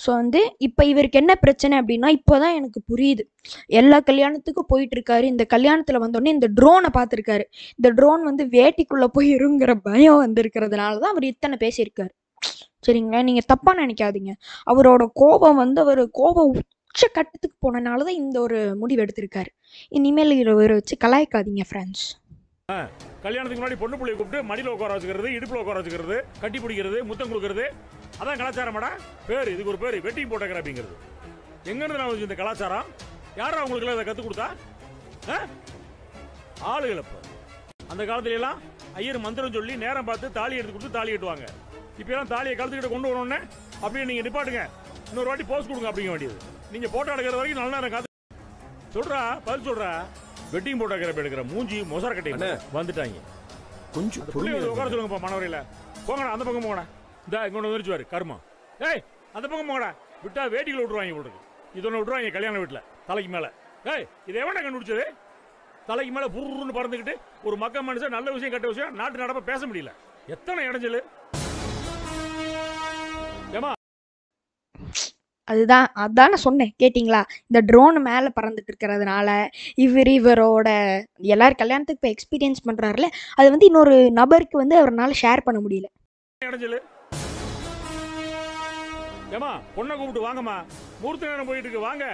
ஸோ 0.03 0.09
வந்து 0.21 0.41
இப்போ 0.67 0.83
இவருக்கு 0.85 1.21
என்ன 1.23 1.35
பிரச்சனை 1.35 1.75
அப்படின்னா 1.81 2.11
இப்போ 2.19 2.35
தான் 2.39 2.57
எனக்கு 2.59 2.81
புரியுது. 2.91 3.25
எல்லா 3.81 3.99
கல்யாணத்துக்கும் 4.11 4.69
போயிட்டுருக்காரு. 4.73 5.25
இந்த 5.33 5.45
கல்யாணத்தில் 5.55 6.03
வந்தோடனே 6.05 6.35
இந்த 6.37 6.49
ட்ரோனை 6.59 6.91
பார்த்துருக்காரு. 6.99 7.45
இந்த 7.79 7.89
ட்ரோன் 7.99 8.23
வந்து 8.23 8.45
வேட்டிக்குள்ளே 8.57 9.09
போயிருங்கிற 9.17 9.73
பயம் 9.89 10.21
வந்திருக்கிறதுனால 10.25 10.99
தான் 11.03 11.13
அவர் 11.15 11.31
இத்தனை 11.33 11.57
பேசியிருக்காரு. 11.65 12.13
சரிங்களா? 12.87 13.19
நீங்கள் 13.29 13.49
தப்பாக 13.51 13.75
நினைக்காதீங்க. 13.83 14.31
அவரோட 14.71 15.03
கோபம் 15.21 15.61
வந்து 15.63 15.79
அவர் 15.81 16.01
கோபம் 16.21 16.49
உச்ச 16.51 17.07
கட்டத்துக்கு 17.15 17.57
போனனால 17.65 18.03
தான் 18.07 18.19
இந்த 18.23 18.37
ஒரு 18.41 18.59
முடிவு 18.81 19.01
எடுத்திருக்காரு. 19.05 19.49
இனிமேல் 19.97 20.33
இவரை 20.41 20.75
வச்சு 20.79 20.95
கலாய்க்காதீங்க 21.05 21.63
ஃப்ரெண்ட்ஸ் 21.69 22.05
கல்யாணத்துக்கு 23.23 23.59
முன்னாடி 23.59 23.77
பொண்ணு 23.81 23.97
பிள்ளைய 23.97 24.15
கூப்பிட்டு 24.19 24.39
மடியில் 24.49 24.69
உட்கார 24.71 24.93
வச்சுக்கிறது 24.93 25.29
இடுப்பில் 25.37 25.59
உட்கார 25.59 25.75
வச்சுக்கிறது 25.79 26.15
கட்டி 26.41 26.59
பிடிக்கிறது 26.59 26.99
முத்தம் 27.09 27.29
கொடுக்கறது. 27.31 27.65
அதான் 28.19 28.39
கலாச்சாரமாடா? 28.41 28.89
பேர் 29.27 29.51
இதுக்கு 29.51 29.71
ஒரு 29.73 29.79
பேர் 29.83 29.97
வெட்டிங் 30.05 30.31
போட்டோகிராஃபிங்கிறது 30.31 30.95
அப்படிங்கிறது. 30.95 31.69
எங்கேருந்து 31.71 31.99
நான் 32.01 32.23
இந்த 32.27 32.37
கலாச்சாரம்? 32.41 32.87
யாரும் 33.41 33.61
அவங்களுக்குலாம் 33.61 33.97
இதை 33.97 34.05
கற்றுக் 34.07 34.27
கொடுத்தா? 34.27 34.47
ஆ? 35.35 35.37
ஆளுகள் 36.71 37.03
இப்போ 37.03 37.19
அந்த 37.91 38.01
காலத்துல 38.09 38.37
எல்லாம் 38.39 38.59
ஐயர் 39.01 39.23
மந்திரம் 39.27 39.55
சொல்லி 39.59 39.73
நேரம் 39.85 40.09
பார்த்து 40.09 40.35
தாலி 40.39 40.59
எடுத்து 40.59 40.75
கொடுத்து 40.75 40.97
தாலி 40.97 41.13
கட்டுவாங்க. 41.15 41.45
இப்போ 41.99 42.11
எல்லாம் 42.13 42.33
தாலியை 42.35 42.55
கழுத்துக்கிட்ட 42.57 42.93
கொண்டு 42.95 43.11
வரணுன்னே 43.11 43.39
அப்படியே 43.83 44.05
நீங்கள் 44.11 44.27
நிப்பாட்டுங்க. 44.27 44.63
இன்னொரு 45.09 45.29
வாட்டி 45.31 45.47
போஸ்ட் 45.53 45.71
கொடுங்க 45.71 45.89
அப்படிங்க 45.91 46.13
வேண்டியது. 46.15 46.37
நீங்கள் 46.73 46.93
போட்டோ 46.95 47.13
எடுக்கிற 47.15 47.37
வரைக்கும் 47.39 47.63
நல்ல 47.63 47.75
நேரம் 47.77 47.95
காத்து 47.95 48.13
சொல்கிறா 48.97 49.21
பதில் 49.47 49.67
சொல்றா. 49.69 49.91
வெட்டிங் 50.53 50.79
போட்டோகிராஃபி 50.81 51.21
எடுக்கிற. 51.23 51.43
மூஞ்சி 51.53 51.77
மொசர 51.91 52.11
கட்டி 52.17 52.31
வந்துட்டாங்க. 52.77 53.19
கொஞ்சம் 53.95 54.25
வந்து 54.35 54.71
உட்கார 54.73 54.87
சொல்லுங்கப்பா 54.91 55.19
மாணவரையில 55.25 55.59
போங்கடா 56.07 56.31
அந்த 56.35 56.43
பக்கம் 56.47 56.65
போங்கடா 56.65 56.85
இந்த 57.25 57.35
இங்க 57.47 57.57
ஒன்று 57.59 57.69
வந்துருச்சுவாரு 57.69 58.05
கருமா. 58.13 58.37
ஏய் 58.89 59.01
அந்த 59.35 59.45
பக்கம் 59.47 59.69
போங்கடா. 59.69 59.89
விட்டா 60.23 60.43
வேட்டிகளை 60.55 60.81
விட்டுருவாங்க 60.81 61.15
போட்டுருக்கு 61.17 61.43
இது 61.77 61.87
ஒன்று 61.87 61.99
விட்டுருவாங்க 61.99 62.31
கல்யாண 62.37 62.59
வீட்டில் 62.63 62.83
தலைக்கு 63.07 63.31
மேலே. 63.35 63.49
ஏய் 63.93 64.05
இது 64.29 64.37
எவன்டா 64.43 64.61
கண்டுபிடிச்சது? 64.65 65.05
தலைக்கு 65.89 66.11
மேலே 66.15 66.27
புருன்னு 66.35 66.75
பறந்துக்கிட்டு 66.77 67.15
ஒரு 67.47 67.55
மக்க 67.63 67.83
மனுஷன் 67.89 68.15
நல்ல 68.17 68.27
விஷயம் 68.35 68.53
கெட்ட 68.55 68.67
விஷயம் 68.73 68.95
நாட்டு 68.99 69.23
நடப்ப 69.23 69.43
பேச 69.51 69.61
முடியல. 69.69 69.91
எத்தனை 70.35 70.61
இடைஞ்சல்? 70.67 70.99
அதுதான் 75.47 75.87
அதான் 75.95 76.31
நான் 76.31 76.45
சொன்னேன் 76.45 76.73
கேட்டிங்களா? 76.83 77.23
இந்த 77.41 77.61
ட்ரோன் 77.61 78.01
மேலே 78.01 78.29
பறந்துட்டு 78.41 78.71
இருக்கிறதுனால 78.71 79.47
இவர் 79.75 80.07
இவரோட 80.07 80.67
எல்லாரும் 81.17 81.57
கல்யாணத்துக்கு 81.57 81.99
இப்போ 81.99 82.09
எக்ஸ்பீரியன்ஸ் 82.13 82.65
பண்ணுறாருல 82.65 83.07
அது 83.35 83.49
வந்து 83.49 83.65
இன்னொரு 83.65 84.11
நபருக்கு 84.11 84.57
வந்து 84.57 84.77
அவரால் 84.77 85.19
ஷேர் 85.21 85.43
பண்ண 85.43 85.59
முடியல. 85.59 85.87
ஏமா 89.35 89.51
பொண்ணை 89.77 89.93
கூப்பிட்டு 89.97 90.25
வாங்கம்மா. 90.27 90.57
மூர்த்த 91.01 91.25
நேரம் 91.25 91.47
போயிட்டு 91.47 91.69
இருக்கு 91.69 91.79
வாங்க. 91.79 92.05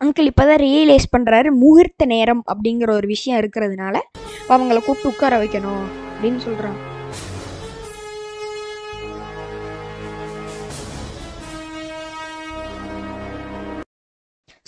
அங்கிள் 0.00 0.28
இப்போதான் 0.30 0.62
ரியலைஸ் 0.62 1.12
பண்ணுறாரு 1.16 1.48
முகூர்த்த 1.62 2.04
நேரம் 2.04 2.44
அப்படிங்கிற 2.52 2.90
ஒரு 2.92 3.06
விஷயம் 3.06 3.40
இருக்கிறதுனால 3.40 3.96
அவங்கள 4.48 4.78
கூப்பிட்டு 4.84 5.08
உட்கார 5.08 5.38
வைக்கணும் 5.44 5.86
அப்படின்னு 6.12 6.40
சொல்கிறாங்க 6.46 6.87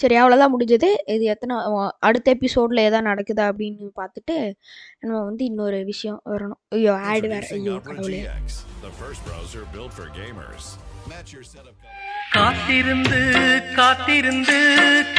சரி 0.00 0.16
அவ்வளோதான் 0.20 0.52
முடிஞ்சது. 0.54 0.88
இது 1.14 1.24
எத்தனை 1.34 1.54
அடுத்த 2.08 2.28
எபிசோடில் 2.36 2.86
எதாவது 2.88 3.08
நடக்குதா 3.10 3.44
அப்படின்னு 3.50 3.88
பார்த்துட்டு 4.00 4.36
நம்ம 5.00 5.20
வந்து 5.28 5.42
இன்னொரு 5.50 5.78
விஷயம் 5.90 6.20
வரணும். 6.32 6.60
ஐயோ 6.76 6.94
ஆடு 7.10 7.28
வேற. 7.34 7.44
ஐயோ 7.58 7.74
கடவுளே. 7.88 8.20
காத்திருந்து 12.36 13.20
காத்திருந்து 13.78 14.58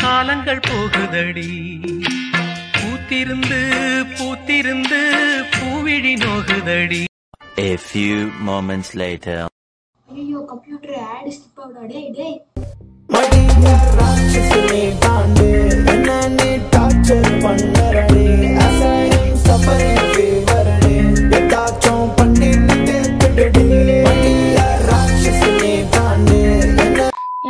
காலங்கள் 0.02 0.62
போகுதடி. 0.70 1.50
பூத்திருந்து 2.78 3.60
பூத்திருந்து 4.18 5.02
பூவிழி 5.56 6.14
நோகுதடி. 6.26 7.02
A 7.70 7.74
few 7.90 8.20
moments 8.50 8.92
later. 9.04 9.40
ஐயோ 10.08 10.40
கம்ப்யூட்டர் 10.54 10.96
ஆடு 11.12 11.32
ஸ்கிப் 11.38 11.60
ஆகுடா 11.64 11.84
டேய் 11.94 12.10
டேய். 12.20 12.38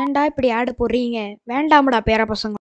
ஏன்டா 0.02 0.22
இப்படி 0.30 0.50
ஆடு 0.52 0.72
போடுறீங்க? 0.74 1.20
வேண்டாமடா 1.52 2.00
பேர 2.08 2.22
பசங்க. 2.26 2.56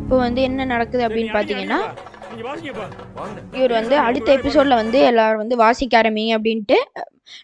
இப்போ 0.00 0.16
வந்து 0.18 0.40
என்ன 0.42 0.64
நடக்குது 0.64 1.02
அப்படின்னு 1.06 1.32
பார்த்தீங்கன்னா 1.32 1.80
இவர் 3.52 3.72
வந்து 3.72 3.96
அடுத்த 3.98 4.28
எபிசோட்ல 4.36 4.74
வந்து 4.74 4.98
எல்லாரும் 5.00 5.38
வந்து 5.38 5.56
வாசிக்க 5.56 6.02
ஆரம்பிங்க 6.02 6.32
அப்படின்ட்டு 6.38 6.78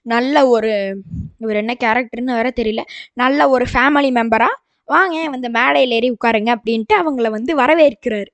நல்ல 0.02 0.36
ஒரு 0.48 0.70
இவர் 1.38 1.56
என்ன 1.56 1.72
கேரக்டர்னு 1.84 2.36
வேற 2.38 2.48
தெரியல. 2.56 2.82
நல்ல 3.14 3.48
ஒரு 3.48 3.64
ஃபேமிலி 3.72 4.10
மெம்பரா 4.20 4.50
வாங்க 4.88 5.28
வந்து 5.34 5.48
மேடையில் 5.50 5.90
ஏறி 5.90 6.08
உட்காருங்க 6.10 6.50
அப்படின்ட்டு 6.56 6.94
அவங்கள 7.02 7.28
வந்து 7.30 7.52
வரவேற்கிறாரு. 7.62 8.30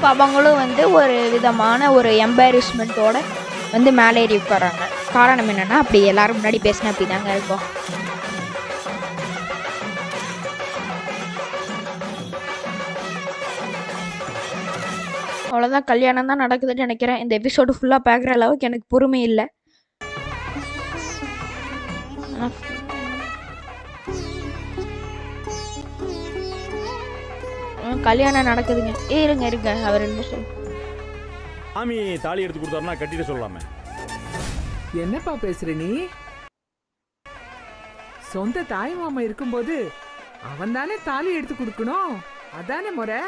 இப்போ 0.00 0.12
அவங்களும் 0.14 0.60
வந்து 0.60 0.82
ஒரு 0.98 1.16
விதமான 1.32 1.88
ஒரு 1.96 2.10
எம்பாரிஸ்மெண்ட்டோட 2.26 3.16
வந்து 3.72 3.90
மேலே 3.98 4.20
ஏறி 4.24 4.36
உட்காராங்க 4.40 4.84
காரணம் 5.16 5.48
என்னென்னா 5.52 5.76
அப்படி 5.82 5.98
எல்லாரும் 6.12 6.38
முன்னாடி 6.38 6.58
பேசினா 6.66 6.90
அப்படி 6.92 7.06
தாங்க 7.10 7.28
இருக்கும். 7.36 7.62
அவ்வளோதான் 15.50 15.88
கல்யாணம் 15.90 16.30
தான் 16.32 16.42
நடக்குதுன்னு 16.44 16.86
நினைக்கிறேன். 16.86 17.20
இந்த 17.24 17.34
எபிசோடு 17.40 17.76
ஃபுல்லாக 17.78 18.06
பார்க்குற 18.08 18.32
அளவுக்கு 18.38 18.68
எனக்கு 18.70 18.88
பொறுமை 18.94 19.22
இல்லை. 19.30 19.46
கல்யாணம் 28.06 28.48
நடக்குதுங்க. 28.50 28.92
ஏ 29.14 29.18
இருங்க 29.26 29.44
இருங்க 29.50 29.70
அவர் 29.88 30.04
என்ன 30.06 30.22
சொல் 30.30 30.46
சாமி 31.74 31.96
தாலி 32.24 32.44
எடுத்து 32.44 32.60
கொடுத்தாருன்னா 32.60 32.94
கட்டிட்டு 33.00 33.28
சொல்லலாமே 33.30 33.60
என்னப்பா 35.02 35.32
பேசுற 35.42 35.74
நீ? 35.82 35.90
சொந்த 38.32 38.64
தாய் 38.72 38.94
மாமா 39.00 39.20
இருக்கும்போது 39.26 39.76
அவன் 40.50 40.74
தானே 40.76 40.96
தாலி 41.08 41.30
எடுத்து 41.38 41.54
கொடுக்கணும்? 41.54 42.12
அதானே 42.58 42.90
முறை. 42.98 43.18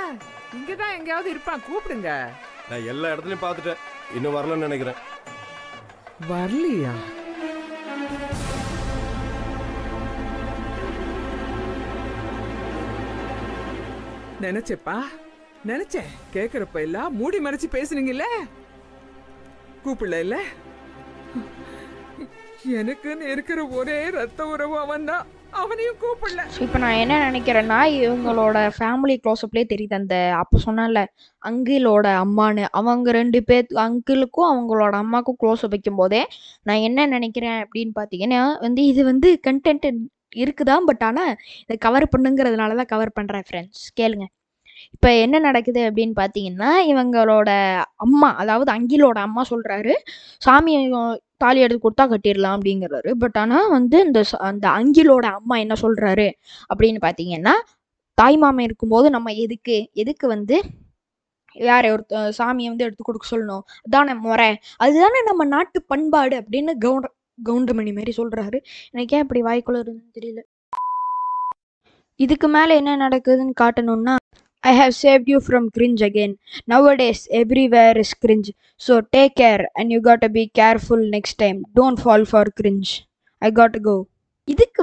இங்கதான் 0.56 0.94
எங்கேயாவது 0.98 1.28
இருப்பான் 1.30 1.64
கூப்பிடுங்க. 1.68 2.10
நான் 2.70 2.86
எல்லா 2.92 3.10
இடத்துலயும் 3.12 3.44
பார்த்துட்டேன். 3.44 3.82
இன்னும் 4.16 4.36
வரலன்னு 4.36 4.66
நினைக்கிறேன். 4.68 5.00
வரலையா? 6.30 6.94
நினைச்சேப்பா. 14.44 14.96
நினைச்சேன். 15.70 16.10
கேக்குறப்ப 16.34 16.78
எல்லாம் 16.86 17.14
மூடி 17.20 17.38
மறைச்சு 17.38 17.68
பேசுனீங்கல்ல? 17.76 18.26
கூப்பிடல 19.84 20.18
இல்ல 20.26 20.36
எனக்குன்னு 22.80 23.24
இருக்கிற 23.34 23.60
ஒரே 23.78 23.96
ரத்த 24.16 24.40
உறவு 24.46 24.74
அவன் 24.78 25.06
தான். 25.10 25.24
அவனையும் 25.60 25.96
கூப்பிடல. 26.02 26.42
இப்ப 26.48 26.64
இப்போ 26.64 26.78
நான் 26.78 27.00
என்ன 27.02 27.14
நினைக்கிறேன்னா 27.28 27.78
இவங்களோட 27.96 28.58
ஃபேமிலி 28.76 29.16
க்ளோஸ்அப்லயே 29.24 29.64
தெரியுது. 29.72 29.94
அந்த 29.94 30.16
அப்போ 30.40 30.58
சொன்னல 30.66 31.00
அங்கிளோட 31.42 32.06
அம்மான்னு. 32.22 32.64
அவங்க 32.80 33.10
ரெண்டு 33.18 33.40
பேர் 33.48 33.66
அங்கிளுக்கும் 33.86 34.50
அவங்களோட 34.52 34.94
அம்மாக்கும் 35.02 35.40
க்ளோஸ் 35.42 35.64
வைக்கும் 35.74 36.00
போதே 36.02 36.22
நான் 36.62 36.84
என்ன 36.88 37.06
நினைக்கிறேன் 37.06 37.58
அப்படின்னு 37.64 37.94
பார்த்தீங்கன்னா 38.00 38.42
வந்து 38.60 38.84
இது 38.92 39.04
வந்து 39.04 39.30
கண்டென்ட் 39.48 39.88
இருக்குதான் 40.42 40.86
பட் 40.90 41.04
ஆனால் 41.08 41.32
இதை 41.64 41.76
கவர் 41.86 42.06
பண்ணுங்கிறதுனால 42.14 42.76
தான் 42.80 42.92
கவர் 42.94 43.16
பண்ணுறேன் 43.18 43.46
ஃப்ரெண்ட்ஸ் 43.48 43.84
கேளுங்க. 44.00 44.26
இப்போ 44.94 45.08
என்ன 45.24 45.36
நடக்குது 45.48 45.80
அப்படின்னு 45.88 46.14
பார்த்தீங்கன்னா 46.20 46.70
இவங்களோட 46.92 47.50
அம்மா 48.04 48.28
அதாவது 48.42 48.70
அங்கிலோட 48.76 49.18
அம்மா 49.26 49.42
சொல்கிறாரு 49.52 49.94
சாமி 50.46 50.72
தாலி 51.44 51.60
எடுத்து 51.64 51.82
கொடுத்தா 51.84 52.04
கட்டிடலாம் 52.12 52.56
அப்படிங்கிறாரு. 52.58 53.10
பட் 53.22 53.38
ஆனால் 53.42 53.70
வந்து 53.76 53.96
இந்த 54.06 54.20
அந்த 54.50 54.66
அங்கிலோட 54.78 55.26
அம்மா 55.38 55.56
என்ன 55.64 55.74
சொல்கிறாரு 55.84 56.28
அப்படின்னு 56.70 57.00
பார்த்தீங்கன்னா 57.06 57.54
தாய் 58.18 58.38
மாமன் 58.42 58.66
இருக்கும்போது 58.68 59.06
நம்ம 59.16 59.32
எதுக்கு 59.44 59.76
எதுக்கு 60.02 60.26
வந்து 60.34 60.56
வேற 61.56 61.84
ஒரு 61.94 62.04
சாமியை 62.38 62.68
வந்து 62.72 62.86
எடுத்து 62.86 63.04
கொடுக்க 63.04 63.26
சொல்லணும்? 63.32 63.64
அதானே 63.86 64.14
முறை. 64.26 64.50
அதுதானே 64.84 65.20
நம்ம 65.30 65.42
நாட்டு 65.54 65.78
பண்பாடு 65.92 66.34
அப்படின்னு 66.42 66.72
கவுண்ட 66.84 67.08
கவுண்டமணி 67.38 67.92
மாதிரி 67.92 68.12
சொல்கிறாரு 68.16 68.58
எனக்கு 68.90 69.16
ஏன் 69.16 69.24
இப்படி 69.24 69.42
வாய்க்குள்ள 69.42 69.78
இருந்துன்னு 69.82 70.16
தெரியல. 70.18 70.40
இதுக்கு 72.20 72.48
மேலே 72.48 72.72
என்ன 72.76 72.96
நடக்குதுன்னு 72.96 73.54
காட்டணும்னா 73.60 74.14
I 74.64 74.72
have 74.76 74.94
saved 75.02 75.30
you 75.30 75.38
from 75.46 75.66
cringe 75.76 76.02
again 76.02 76.34
nowadays 76.66 77.22
everywhere 77.40 77.96
is 77.96 78.14
cringe 78.18 78.50
so 78.80 78.96
take 79.16 79.34
care 79.40 79.64
and 79.74 79.90
you 79.90 80.00
got 80.00 80.26
be 80.32 80.44
careful 80.60 81.06
next 81.10 81.38
time 81.38 81.58
don't 81.74 82.02
fall 82.02 82.26
for 82.30 82.50
cringe 82.60 82.92
I 83.42 83.50
got 83.52 83.78
go 83.82 83.96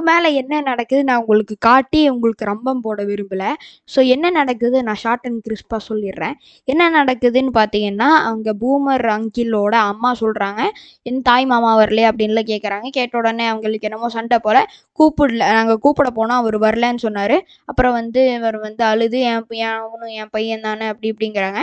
இதுக்கு 0.00 0.12
மேலே 0.12 0.28
என்ன 0.40 0.60
நடக்குது 0.68 1.00
நான் 1.08 1.20
உங்களுக்கு 1.22 1.54
காட்டி 1.66 2.00
உங்களுக்கு 2.12 2.44
ரம்பம் 2.50 2.80
போட 2.84 3.00
விரும்பலை. 3.08 3.48
ஸோ 3.92 3.98
என்ன 4.14 4.26
நடக்குது? 4.38 4.76
நான் 4.86 5.00
ஷார்ட் 5.02 5.26
அண்ட் 5.28 5.40
கிறிஸ்பாக 5.46 5.80
சொல்லிடுறேன். 5.88 6.34
என்ன 6.68 6.82
நடக்குதுன்னு 6.96 7.52
பார்த்தீங்கன்னா 7.58 8.08
அவங்க 8.28 8.50
பூமர் 8.62 9.04
அங்கிளோட 9.16 9.74
அம்மா 9.90 10.10
சொல்கிறாங்க 10.22 10.62
என் 11.10 11.20
தாய் 11.28 11.46
மாமா 11.52 11.72
வரலையே 11.80 12.06
அப்படின்லாம் 12.10 12.48
கேட்குறாங்க 12.52 12.88
கேட்ட 12.98 13.20
உடனே 13.22 13.46
அவங்களுக்கு 13.52 13.88
என்னமோ 13.90 14.10
சண்டை 14.16 14.38
போல் 14.46 14.60
கூப்பிடல 14.98 15.50
நாங்கள் 15.58 15.80
கூப்பிட 15.84 16.08
போனால் 16.18 16.40
அவர் 16.42 16.58
வரலன்னு 16.66 17.04
சொன்னார். 17.06 17.36
அப்புறம் 17.70 17.96
வந்து 18.00 18.22
இவர் 18.38 18.58
வந்து 18.66 18.82
அழுது 18.92 19.20
என் 19.28 19.44
என் 19.60 19.76
அவனும் 19.80 20.14
என் 20.20 20.32
பையன் 20.36 20.66
தானே? 20.68 20.88
அப்படி 20.92 21.10
இப்படிங்கிறாங்க. 21.12 21.60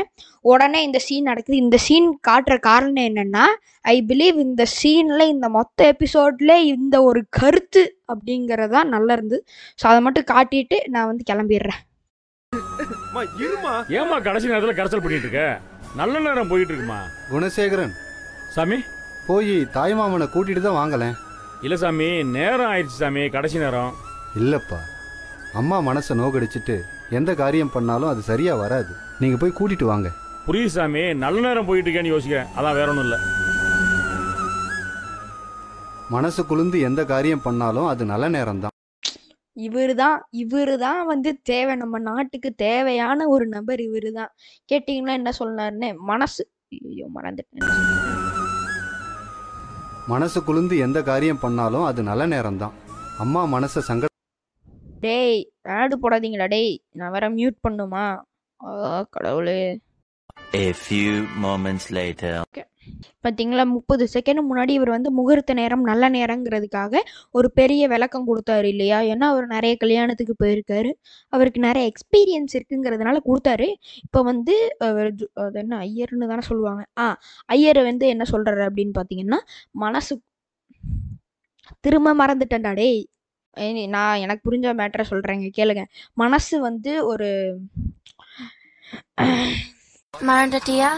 உடனே 0.51 0.79
இந்த 0.87 0.99
சீன் 1.05 1.29
நடக்குது. 1.29 1.57
இந்த 1.63 1.77
சீன் 1.85 2.07
காட்டுற 2.27 2.55
காரணம் 2.67 3.07
என்னன்னா 3.09 3.45
ஐ 3.93 3.95
பிலீவ் 4.09 4.37
இந்த 4.45 4.63
சீனில் 4.79 5.31
இந்த 5.33 5.47
மொத்த 5.57 5.79
எபிசோட்ல 5.93 6.51
இந்த 6.73 6.95
ஒரு 7.09 7.21
கருத்து 7.37 7.83
அப்படிங்கிறதா 8.13 8.81
நல்லா 8.95 9.15
இருந்து 9.17 9.37
ஸோ 9.79 9.85
அதை 9.91 9.99
மட்டும் 10.07 10.29
காட்டிட்டு 10.33 10.79
நான் 10.95 11.09
வந்து 11.11 11.25
கிளம்பிடுறேன். 11.31 11.81
இருமா? 13.45 13.73
ஏமா 13.99 14.17
கடைசி 14.27 14.51
நேரத்தில் 14.51 14.77
கரைசல் 14.79 15.03
பண்ணிட்டு 15.03 15.27
இருக்க? 15.27 15.43
நல்ல 16.01 16.19
நேரம் 16.25 16.51
போயிட்டு 16.51 16.73
இருக்குமா? 16.73 16.99
குணசேகரன் 17.31 17.95
சாமி? 18.55 18.77
போய் 19.29 19.55
தாய்மாமனை 19.77 20.27
கூட்டிட்டு 20.35 20.61
தான் 20.65 20.79
வாங்கலேன். 20.81 21.15
இல்ல 21.65 21.75
சாமி 21.83 22.09
நேரம் 22.37 22.69
ஆயிடுச்சு 22.73 23.01
சாமி 23.03 23.23
கடைசி 23.35 23.57
நேரம். 23.63 23.91
இல்லப்பா 24.41 24.79
அம்மா 25.59 25.77
மனசை 25.89 26.13
நோகடிச்சிட்டு 26.21 26.75
எந்த 27.17 27.31
காரியம் 27.41 27.73
பண்ணாலும் 27.75 28.11
அது 28.13 28.21
சரியா 28.31 28.53
வராது. 28.63 28.93
நீங்க 29.21 29.37
போய் 29.41 29.57
கூட்டிட்டு 29.59 29.85
வாங்க. 29.91 30.07
புரியுது 30.47 30.71
சாமி 30.75 31.01
நல்ல 31.13 31.39
நேரம் 31.41 31.65
போயிட்டு 31.65 31.87
இருக்கேன்னு 31.89 32.13
யோசிக்கிறேன். 32.13 32.49
அதான் 32.57 32.73
வேற 32.73 32.87
ஒன்றும் 32.89 33.05
இல்லை. 33.07 33.19
மனசு 36.09 36.45
குளிர்ந்து 36.45 36.79
எந்த 36.79 37.05
காரியம் 37.05 37.41
பண்ணாலும் 37.41 37.87
அது 37.87 38.05
நல்ல 38.05 38.29
நேரம்தான். 38.29 38.73
இவர் 39.53 39.95
தான் 39.95 40.17
இவர் 40.31 40.77
தான் 40.77 41.05
வந்து 41.05 41.29
தேவை. 41.41 41.75
நம்ம 41.75 41.99
நாட்டுக்கு 41.99 42.49
தேவையான 42.55 43.27
ஒரு 43.27 43.47
நபர் 43.47 43.79
இவர் 43.79 44.09
தான் 44.11 44.31
கேட்டிங்கன்னா 44.71 45.13
என்ன 45.13 45.31
சொன்னாருன்னு 45.39 45.89
மனசு. 46.11 46.43
ஐயோ 46.69 47.07
மறந்துட்டேன். 47.15 47.65
மனசு 50.07 50.43
குளிர்ந்து 50.43 50.77
எந்த 50.77 51.03
காரியம் 51.03 51.39
பண்ணாலும் 51.39 51.83
அது 51.83 52.03
நல்ல 52.03 52.27
நேரம்தான். 52.27 52.75
அம்மா 53.17 53.43
மனசை 53.45 53.81
சங்கட 53.89 54.05
டேய் 55.01 55.51
ஆடு 55.69 55.95
போடாதீங்களா 55.97 56.47
டேய். 56.47 56.73
நான் 56.91 57.11
வேற 57.11 57.29
மியூட் 57.29 57.57
பண்ணுமா? 57.67 58.05
ஆ, 58.59 58.69
கடவுளே. 59.09 59.59
A 60.53 60.71
few 60.71 61.13
moments 61.45 61.85
later. 61.91 62.35
பார்த்தீங்களா 63.23 63.63
முப்பது 63.65 64.07
செகண்ட் 64.13 64.41
முன்னாடி 64.49 64.69
இவர் 64.69 64.89
வந்து 64.89 65.09
முகூர்த்த 65.11 65.53
நேரம் 65.53 65.83
நல்ல 65.83 66.09
நேரங்கிறதுக்காக 66.09 66.99
ஒரு 67.31 67.51
பெரிய 67.51 67.87
விளக்கம் 67.87 68.27
கொடுத்தாரு 68.27 68.63
இல்லையா? 68.63 69.01
ஏன்னா 69.01 69.25
அவர் 69.31 69.47
நிறைய 69.47 69.75
கல்யாணத்துக்கு 69.77 70.35
போயிருக்காரு. 70.43 70.91
அவருக்கு 71.27 71.59
நிறைய 71.59 71.91
எக்ஸ்பீரியன்ஸ் 71.91 72.55
இருக்குங்கிறதுனால 72.59 73.17
கொடுத்தாரு. 73.29 73.67
இப்போ 74.03 74.21
வந்து 74.21 74.55
அவர் 74.79 75.09
அது 75.33 75.59
என்ன 75.59 75.77
ஐயர்னு 75.77 76.29
தானே 76.33 76.41
சொல்லுவாங்க. 76.41 76.85
ஆ 76.97 77.07
ஐயர் 77.45 77.81
வந்து 77.83 78.07
என்ன 78.07 78.25
சொல்றாரு 78.31 78.63
அப்படின்னு 78.69 78.93
பார்த்தீங்கன்னா 78.99 79.39
மனசு 79.71 80.21
திரும்ப 81.79 82.15
மறந்துட்டேன்டா 82.15 82.73
டேய். 82.73 83.07
நான் 83.87 84.17
எனக்கு 84.17 84.51
புரிஞ்ச 84.51 84.65
மேட்டரை 84.81 85.05
சொல்கிறேங்க 85.09 85.49
கேளுங்க. 85.59 85.85
மனசு 86.13 86.61
வந்து 86.61 87.05
ஒரு 87.05 87.29
மறந்துட்டியா? 90.13 90.89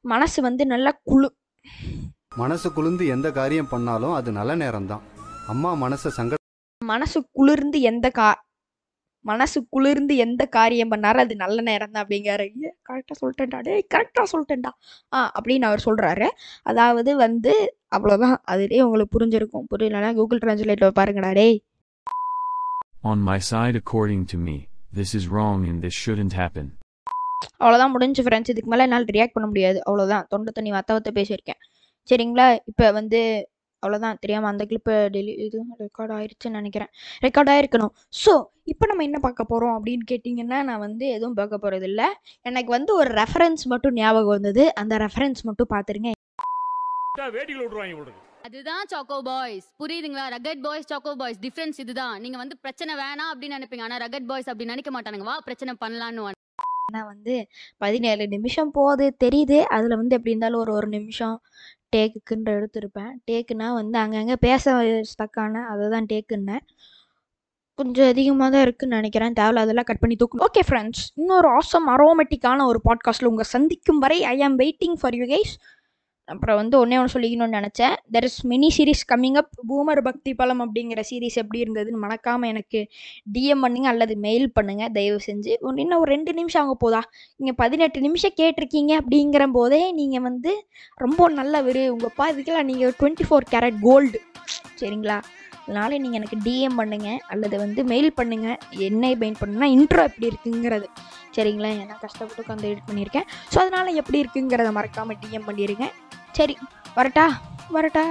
மனசு 0.00 0.38
வந்து 0.42 0.66
நல்லா 0.66 0.90
குழு 1.02 1.28
மனசு 2.40 2.68
குளிர்ந்து 2.72 3.06
எந்த 3.06 3.28
காரியம் 3.38 3.68
பண்ணாலும் 3.68 4.12
அது 4.12 4.30
நல்ல 4.32 4.56
நேரம்தான். 4.56 5.04
அம்மா 5.52 5.70
மனசை 5.74 6.10
சங்கட 6.16 6.34
மனசு 6.84 7.18
குளிர்ந்து 7.32 7.80
எந்த 7.90 8.10
கா 8.10 8.28
மனசு 9.24 9.58
குளிர்ந்து 9.74 10.16
எந்த 10.16 10.42
காரியம் 10.56 10.90
பண்ணாரு 10.90 11.18
அது 11.22 11.36
நல்ல 11.36 11.62
நேரம் 11.68 11.90
தான் 11.90 12.04
அப்படிங்கிறாரு 12.04 12.44
கரெக்டாக 12.88 13.16
சொல்லிட்டேன்டா. 13.20 13.60
டேய் 13.68 13.86
கரெக்டாக 13.94 14.26
சொல்லிட்டேன்டா. 14.32 14.70
ஆ 15.14 15.32
அப்படின்னு 15.38 15.68
அவர் 15.70 15.84
சொல்கிறாரு 15.86 16.28
அதாவது 16.62 17.16
வந்து 17.16 17.54
அவ்வளோதான் 17.96 18.36
அதுலேயே 18.52 18.82
உங்களுக்கு 18.88 19.14
புரிஞ்சிருக்கும். 19.18 19.66
புரியலன்னா 19.74 20.14
கூகுள் 20.14 20.42
டிரான்ஸ்லேட்டில் 20.44 20.98
பாருங்கடா 21.00 21.32
டேய். 21.40 21.58
On 23.10 23.18
my 23.30 23.38
side, 23.50 23.76
according 23.82 24.22
to 24.30 24.36
me, 24.46 24.56
this 24.98 25.10
is 25.18 25.24
wrong 25.34 25.58
and 25.70 25.78
this 25.84 25.96
shouldn't 26.04 26.34
happen. 26.42 26.66
அவ்வளோதான் 27.62 27.92
முடிஞ்சு 27.94 28.22
ஃப்ரெண்ட்ஸ் 28.26 28.52
இதுக்கு 28.52 28.70
மேலே 28.72 28.84
என்னால் 28.86 29.06
ரியாக்ட் 29.16 29.36
பண்ண 29.36 29.46
முடியாது. 29.50 29.78
அவ்வளோதான் 29.88 30.24
தொண்டை 30.32 30.52
தண்ணி 30.56 30.70
வத்த 30.76 30.96
வத்த 30.96 31.10
பேசியிருக்கேன். 31.18 31.60
சரிங்களா? 32.10 32.46
இப்போ 32.70 32.86
வந்து 32.98 33.20
அவ்வளோதான் 33.82 34.18
தெரியாமல் 34.22 34.50
அந்த 34.50 34.64
கிளிப்பை 34.68 34.94
டெலி 35.14 35.32
இது 35.46 35.58
ரெக்கார்ட் 35.82 36.12
ஆயிருச்சுன்னு 36.16 36.58
நினைக்கிறேன். 36.60 36.90
ரெக்கார்ட் 37.24 37.50
ஆயிருக்கணும். 37.54 37.92
ஸோ 38.22 38.32
இப்போ 38.72 38.84
நம்ம 38.90 39.04
என்ன 39.08 39.18
பார்க்க 39.24 39.50
போகிறோம் 39.50 39.74
அப்படின்னு 39.78 40.04
கேட்டிங்கன்னா 40.12 40.58
நான் 40.68 40.82
வந்து 40.86 41.04
எதுவும் 41.16 41.36
பார்க்க 41.40 41.64
போகிறது 41.64 41.86
இல்லை 41.90 42.06
எனக்கு 42.50 42.70
வந்து 42.76 42.92
ஒரு 43.00 43.10
ரெஃபரன்ஸ் 43.20 43.64
மட்டும் 43.72 43.96
ஞாபகம் 44.00 44.34
வந்தது. 44.36 44.64
அந்த 44.82 44.96
ரெஃபரன்ஸ் 45.04 45.42
மட்டும் 45.48 45.70
பார்த்துருங்க 45.74 46.12
அதுதான் 48.46 48.88
சாக்கோ 48.90 49.16
பாய்ஸ் 49.28 49.68
புரியுதுங்களா? 49.82 50.24
Rugged 50.34 50.64
boys 50.66 50.90
choco 50.90 51.12
boys 51.20 51.38
difference 51.44 51.78
இதுதான். 51.84 52.16
நீங்க 52.24 52.36
வந்து 52.42 52.56
பிரச்சனை 52.64 52.92
வேணாம் 53.04 53.30
அப்படின்னு 53.32 53.58
நினைப்பீங்க. 53.58 53.86
ஆனா 53.86 53.96
ரகட் 54.04 54.28
பாய்ஸ் 54.30 54.50
அப்படி 54.50 54.72
நினைக்க 54.72 54.90
மாட்டானுங்க. 54.96 55.26
வா 55.30 55.36
பிரச்சனை 55.48 55.74
பண்ணலான்னு 55.84 56.26
ஆனால் 56.88 57.06
வந்து 57.06 57.34
பதினேழு 57.78 58.24
நிமிஷம் 58.34 58.68
போகுது 58.70 59.06
தெரியுது. 59.24 59.56
அதில் 59.76 59.96
வந்து 60.00 60.16
எப்படி 60.16 60.32
இருந்தாலும் 60.32 60.60
ஒரு 60.64 60.72
ஒரு 60.72 60.88
நிமிஷம் 60.88 61.36
டேக்குன்ற 61.94 62.50
எடுத்திருப்பேன் 62.58 63.12
டேக்குனா 63.30 63.68
வந்து 63.78 63.96
அங்கங்கே 63.98 64.36
பேச 64.44 64.64
ஸ்டக்கான 65.10 65.62
அதை 65.72 65.86
தான் 65.94 66.06
டேக்குன்னேன். 66.12 66.62
கொஞ்சம் 67.78 68.10
அதிகமாக 68.12 68.48
தான் 68.50 68.64
இருக்குன்னு 68.66 68.98
நினைக்கிறேன். 68.98 69.34
தேவையில்ல 69.40 69.64
அதெல்லாம் 69.64 69.88
கட் 69.88 70.02
பண்ணி 70.02 70.16
தூக்கணும். 70.20 70.46
ஓகே 70.48 70.62
ஃப்ரெண்ட்ஸ் 70.68 71.02
இன்னொரு 71.14 71.48
ஆசம் 71.58 71.88
அரோமேட்டிக்கான 71.94 72.66
ஒரு 72.72 72.80
பாட்காஸ்ட்டில் 72.88 73.30
உங்கள் 73.32 73.50
சந்திக்கும் 73.54 74.00
வரை 74.04 74.18
ஐ 74.34 74.36
ஆம் 74.48 74.58
வெயிட்டிங் 74.62 74.96
ஃபார் 75.00 75.16
யூ 75.20 75.26
கைஸ் 75.34 75.54
அப்புறம் 76.26 76.56
வந்து 76.56 76.78
ஒன்றே 76.78 76.98
ஒன்று 76.98 77.20
சொல்லிக்கணும்னு 77.20 77.58
நினச்சேன். 77.58 77.94
There 78.12 78.22
is 78.22 78.46
mini 78.46 78.72
series 78.78 79.14
coming 79.14 79.36
up 79.36 79.48
boomer 79.68 80.00
பக்தி 80.00 80.34
பலம் 80.34 80.60
அப்படிங்கிற 80.60 81.02
சீரிஸ் 81.10 81.34
எப்படி 81.34 81.62
இருந்ததுன்னு 81.62 82.00
மறக்காமல் 82.00 82.48
எனக்கு 82.48 82.88
டிஎம் 83.32 83.60
பண்ணுங்க 83.60 83.88
அல்லது 83.88 84.16
மெயில் 84.16 84.52
பண்ணுங்க. 84.52 84.88
தயவு 84.88 85.20
செஞ்சு 85.26 85.54
ஒரு- 85.62 85.78
இன்னும் 85.78 86.00
ஒரு 86.00 86.10
ரெண்டு 86.14 86.32
நிமிஷம் 86.32 86.62
ஆக 86.62 86.74
போதா? 86.74 87.02
நீங்கள் 87.36 87.56
பதினெட்டு 87.56 88.00
நிமிஷம் 88.00 88.30
கேட்டிருக்கீங்க 88.36 88.98
அப்படிங்கிற 89.00 89.46
போதே 89.52 89.92
நீங்கள் 89.92 90.20
வந்து 90.20 90.66
ரொம்ப 90.94 91.28
நல்ல 91.28 91.62
விரு. 91.62 91.96
உங்கப்பா 91.96 92.22
இதுக்கெல்லாம் 92.22 92.64
நீங்கள் 92.64 92.92
டுவெண்ட்டி 93.00 93.22
ஃபோர் 93.30 93.46
கேரட் 93.50 93.76
கோல்டு 93.80 94.20
சரிங்களா? 94.80 95.22
அதனால 95.62 95.98
நீங்கள் 95.98 96.22
எனக்கு 96.22 96.50
டிஎம் 96.50 96.76
பண்ணுங்க 96.76 97.18
அல்லது 97.28 97.58
வந்து 97.58 97.84
மெயில் 97.84 98.12
பண்ணுங்க. 98.12 98.58
என்ன 98.70 99.14
மெயில் 99.14 99.36
பண்ணுங்கன்னா 99.40 99.78
இன்ட்ரோ 99.78 100.06
எப்படி 100.08 100.28
இருக்குங்கிறது. 100.28 100.84
சரிங்களா? 101.36 101.68
ஏன்னா 101.70 102.00
கஷ்டப்பட்டு 102.00 102.42
உட்காந்து 102.42 102.72
எடிட் 102.72 102.90
பண்ணியிருக்கேன். 102.90 103.26
ஸோ 103.54 103.58
அதனால் 103.58 103.94
எப்படி 103.94 104.24
இருக்குங்கிறத 104.24 104.70
மறக்காமல் 104.70 105.16
டிஎம் 105.16 105.42
பண்ணிடுங்க 105.46 105.90
சரி 106.36 106.54
வரட்டா 106.96 107.26
வரட்டா. 107.72 108.04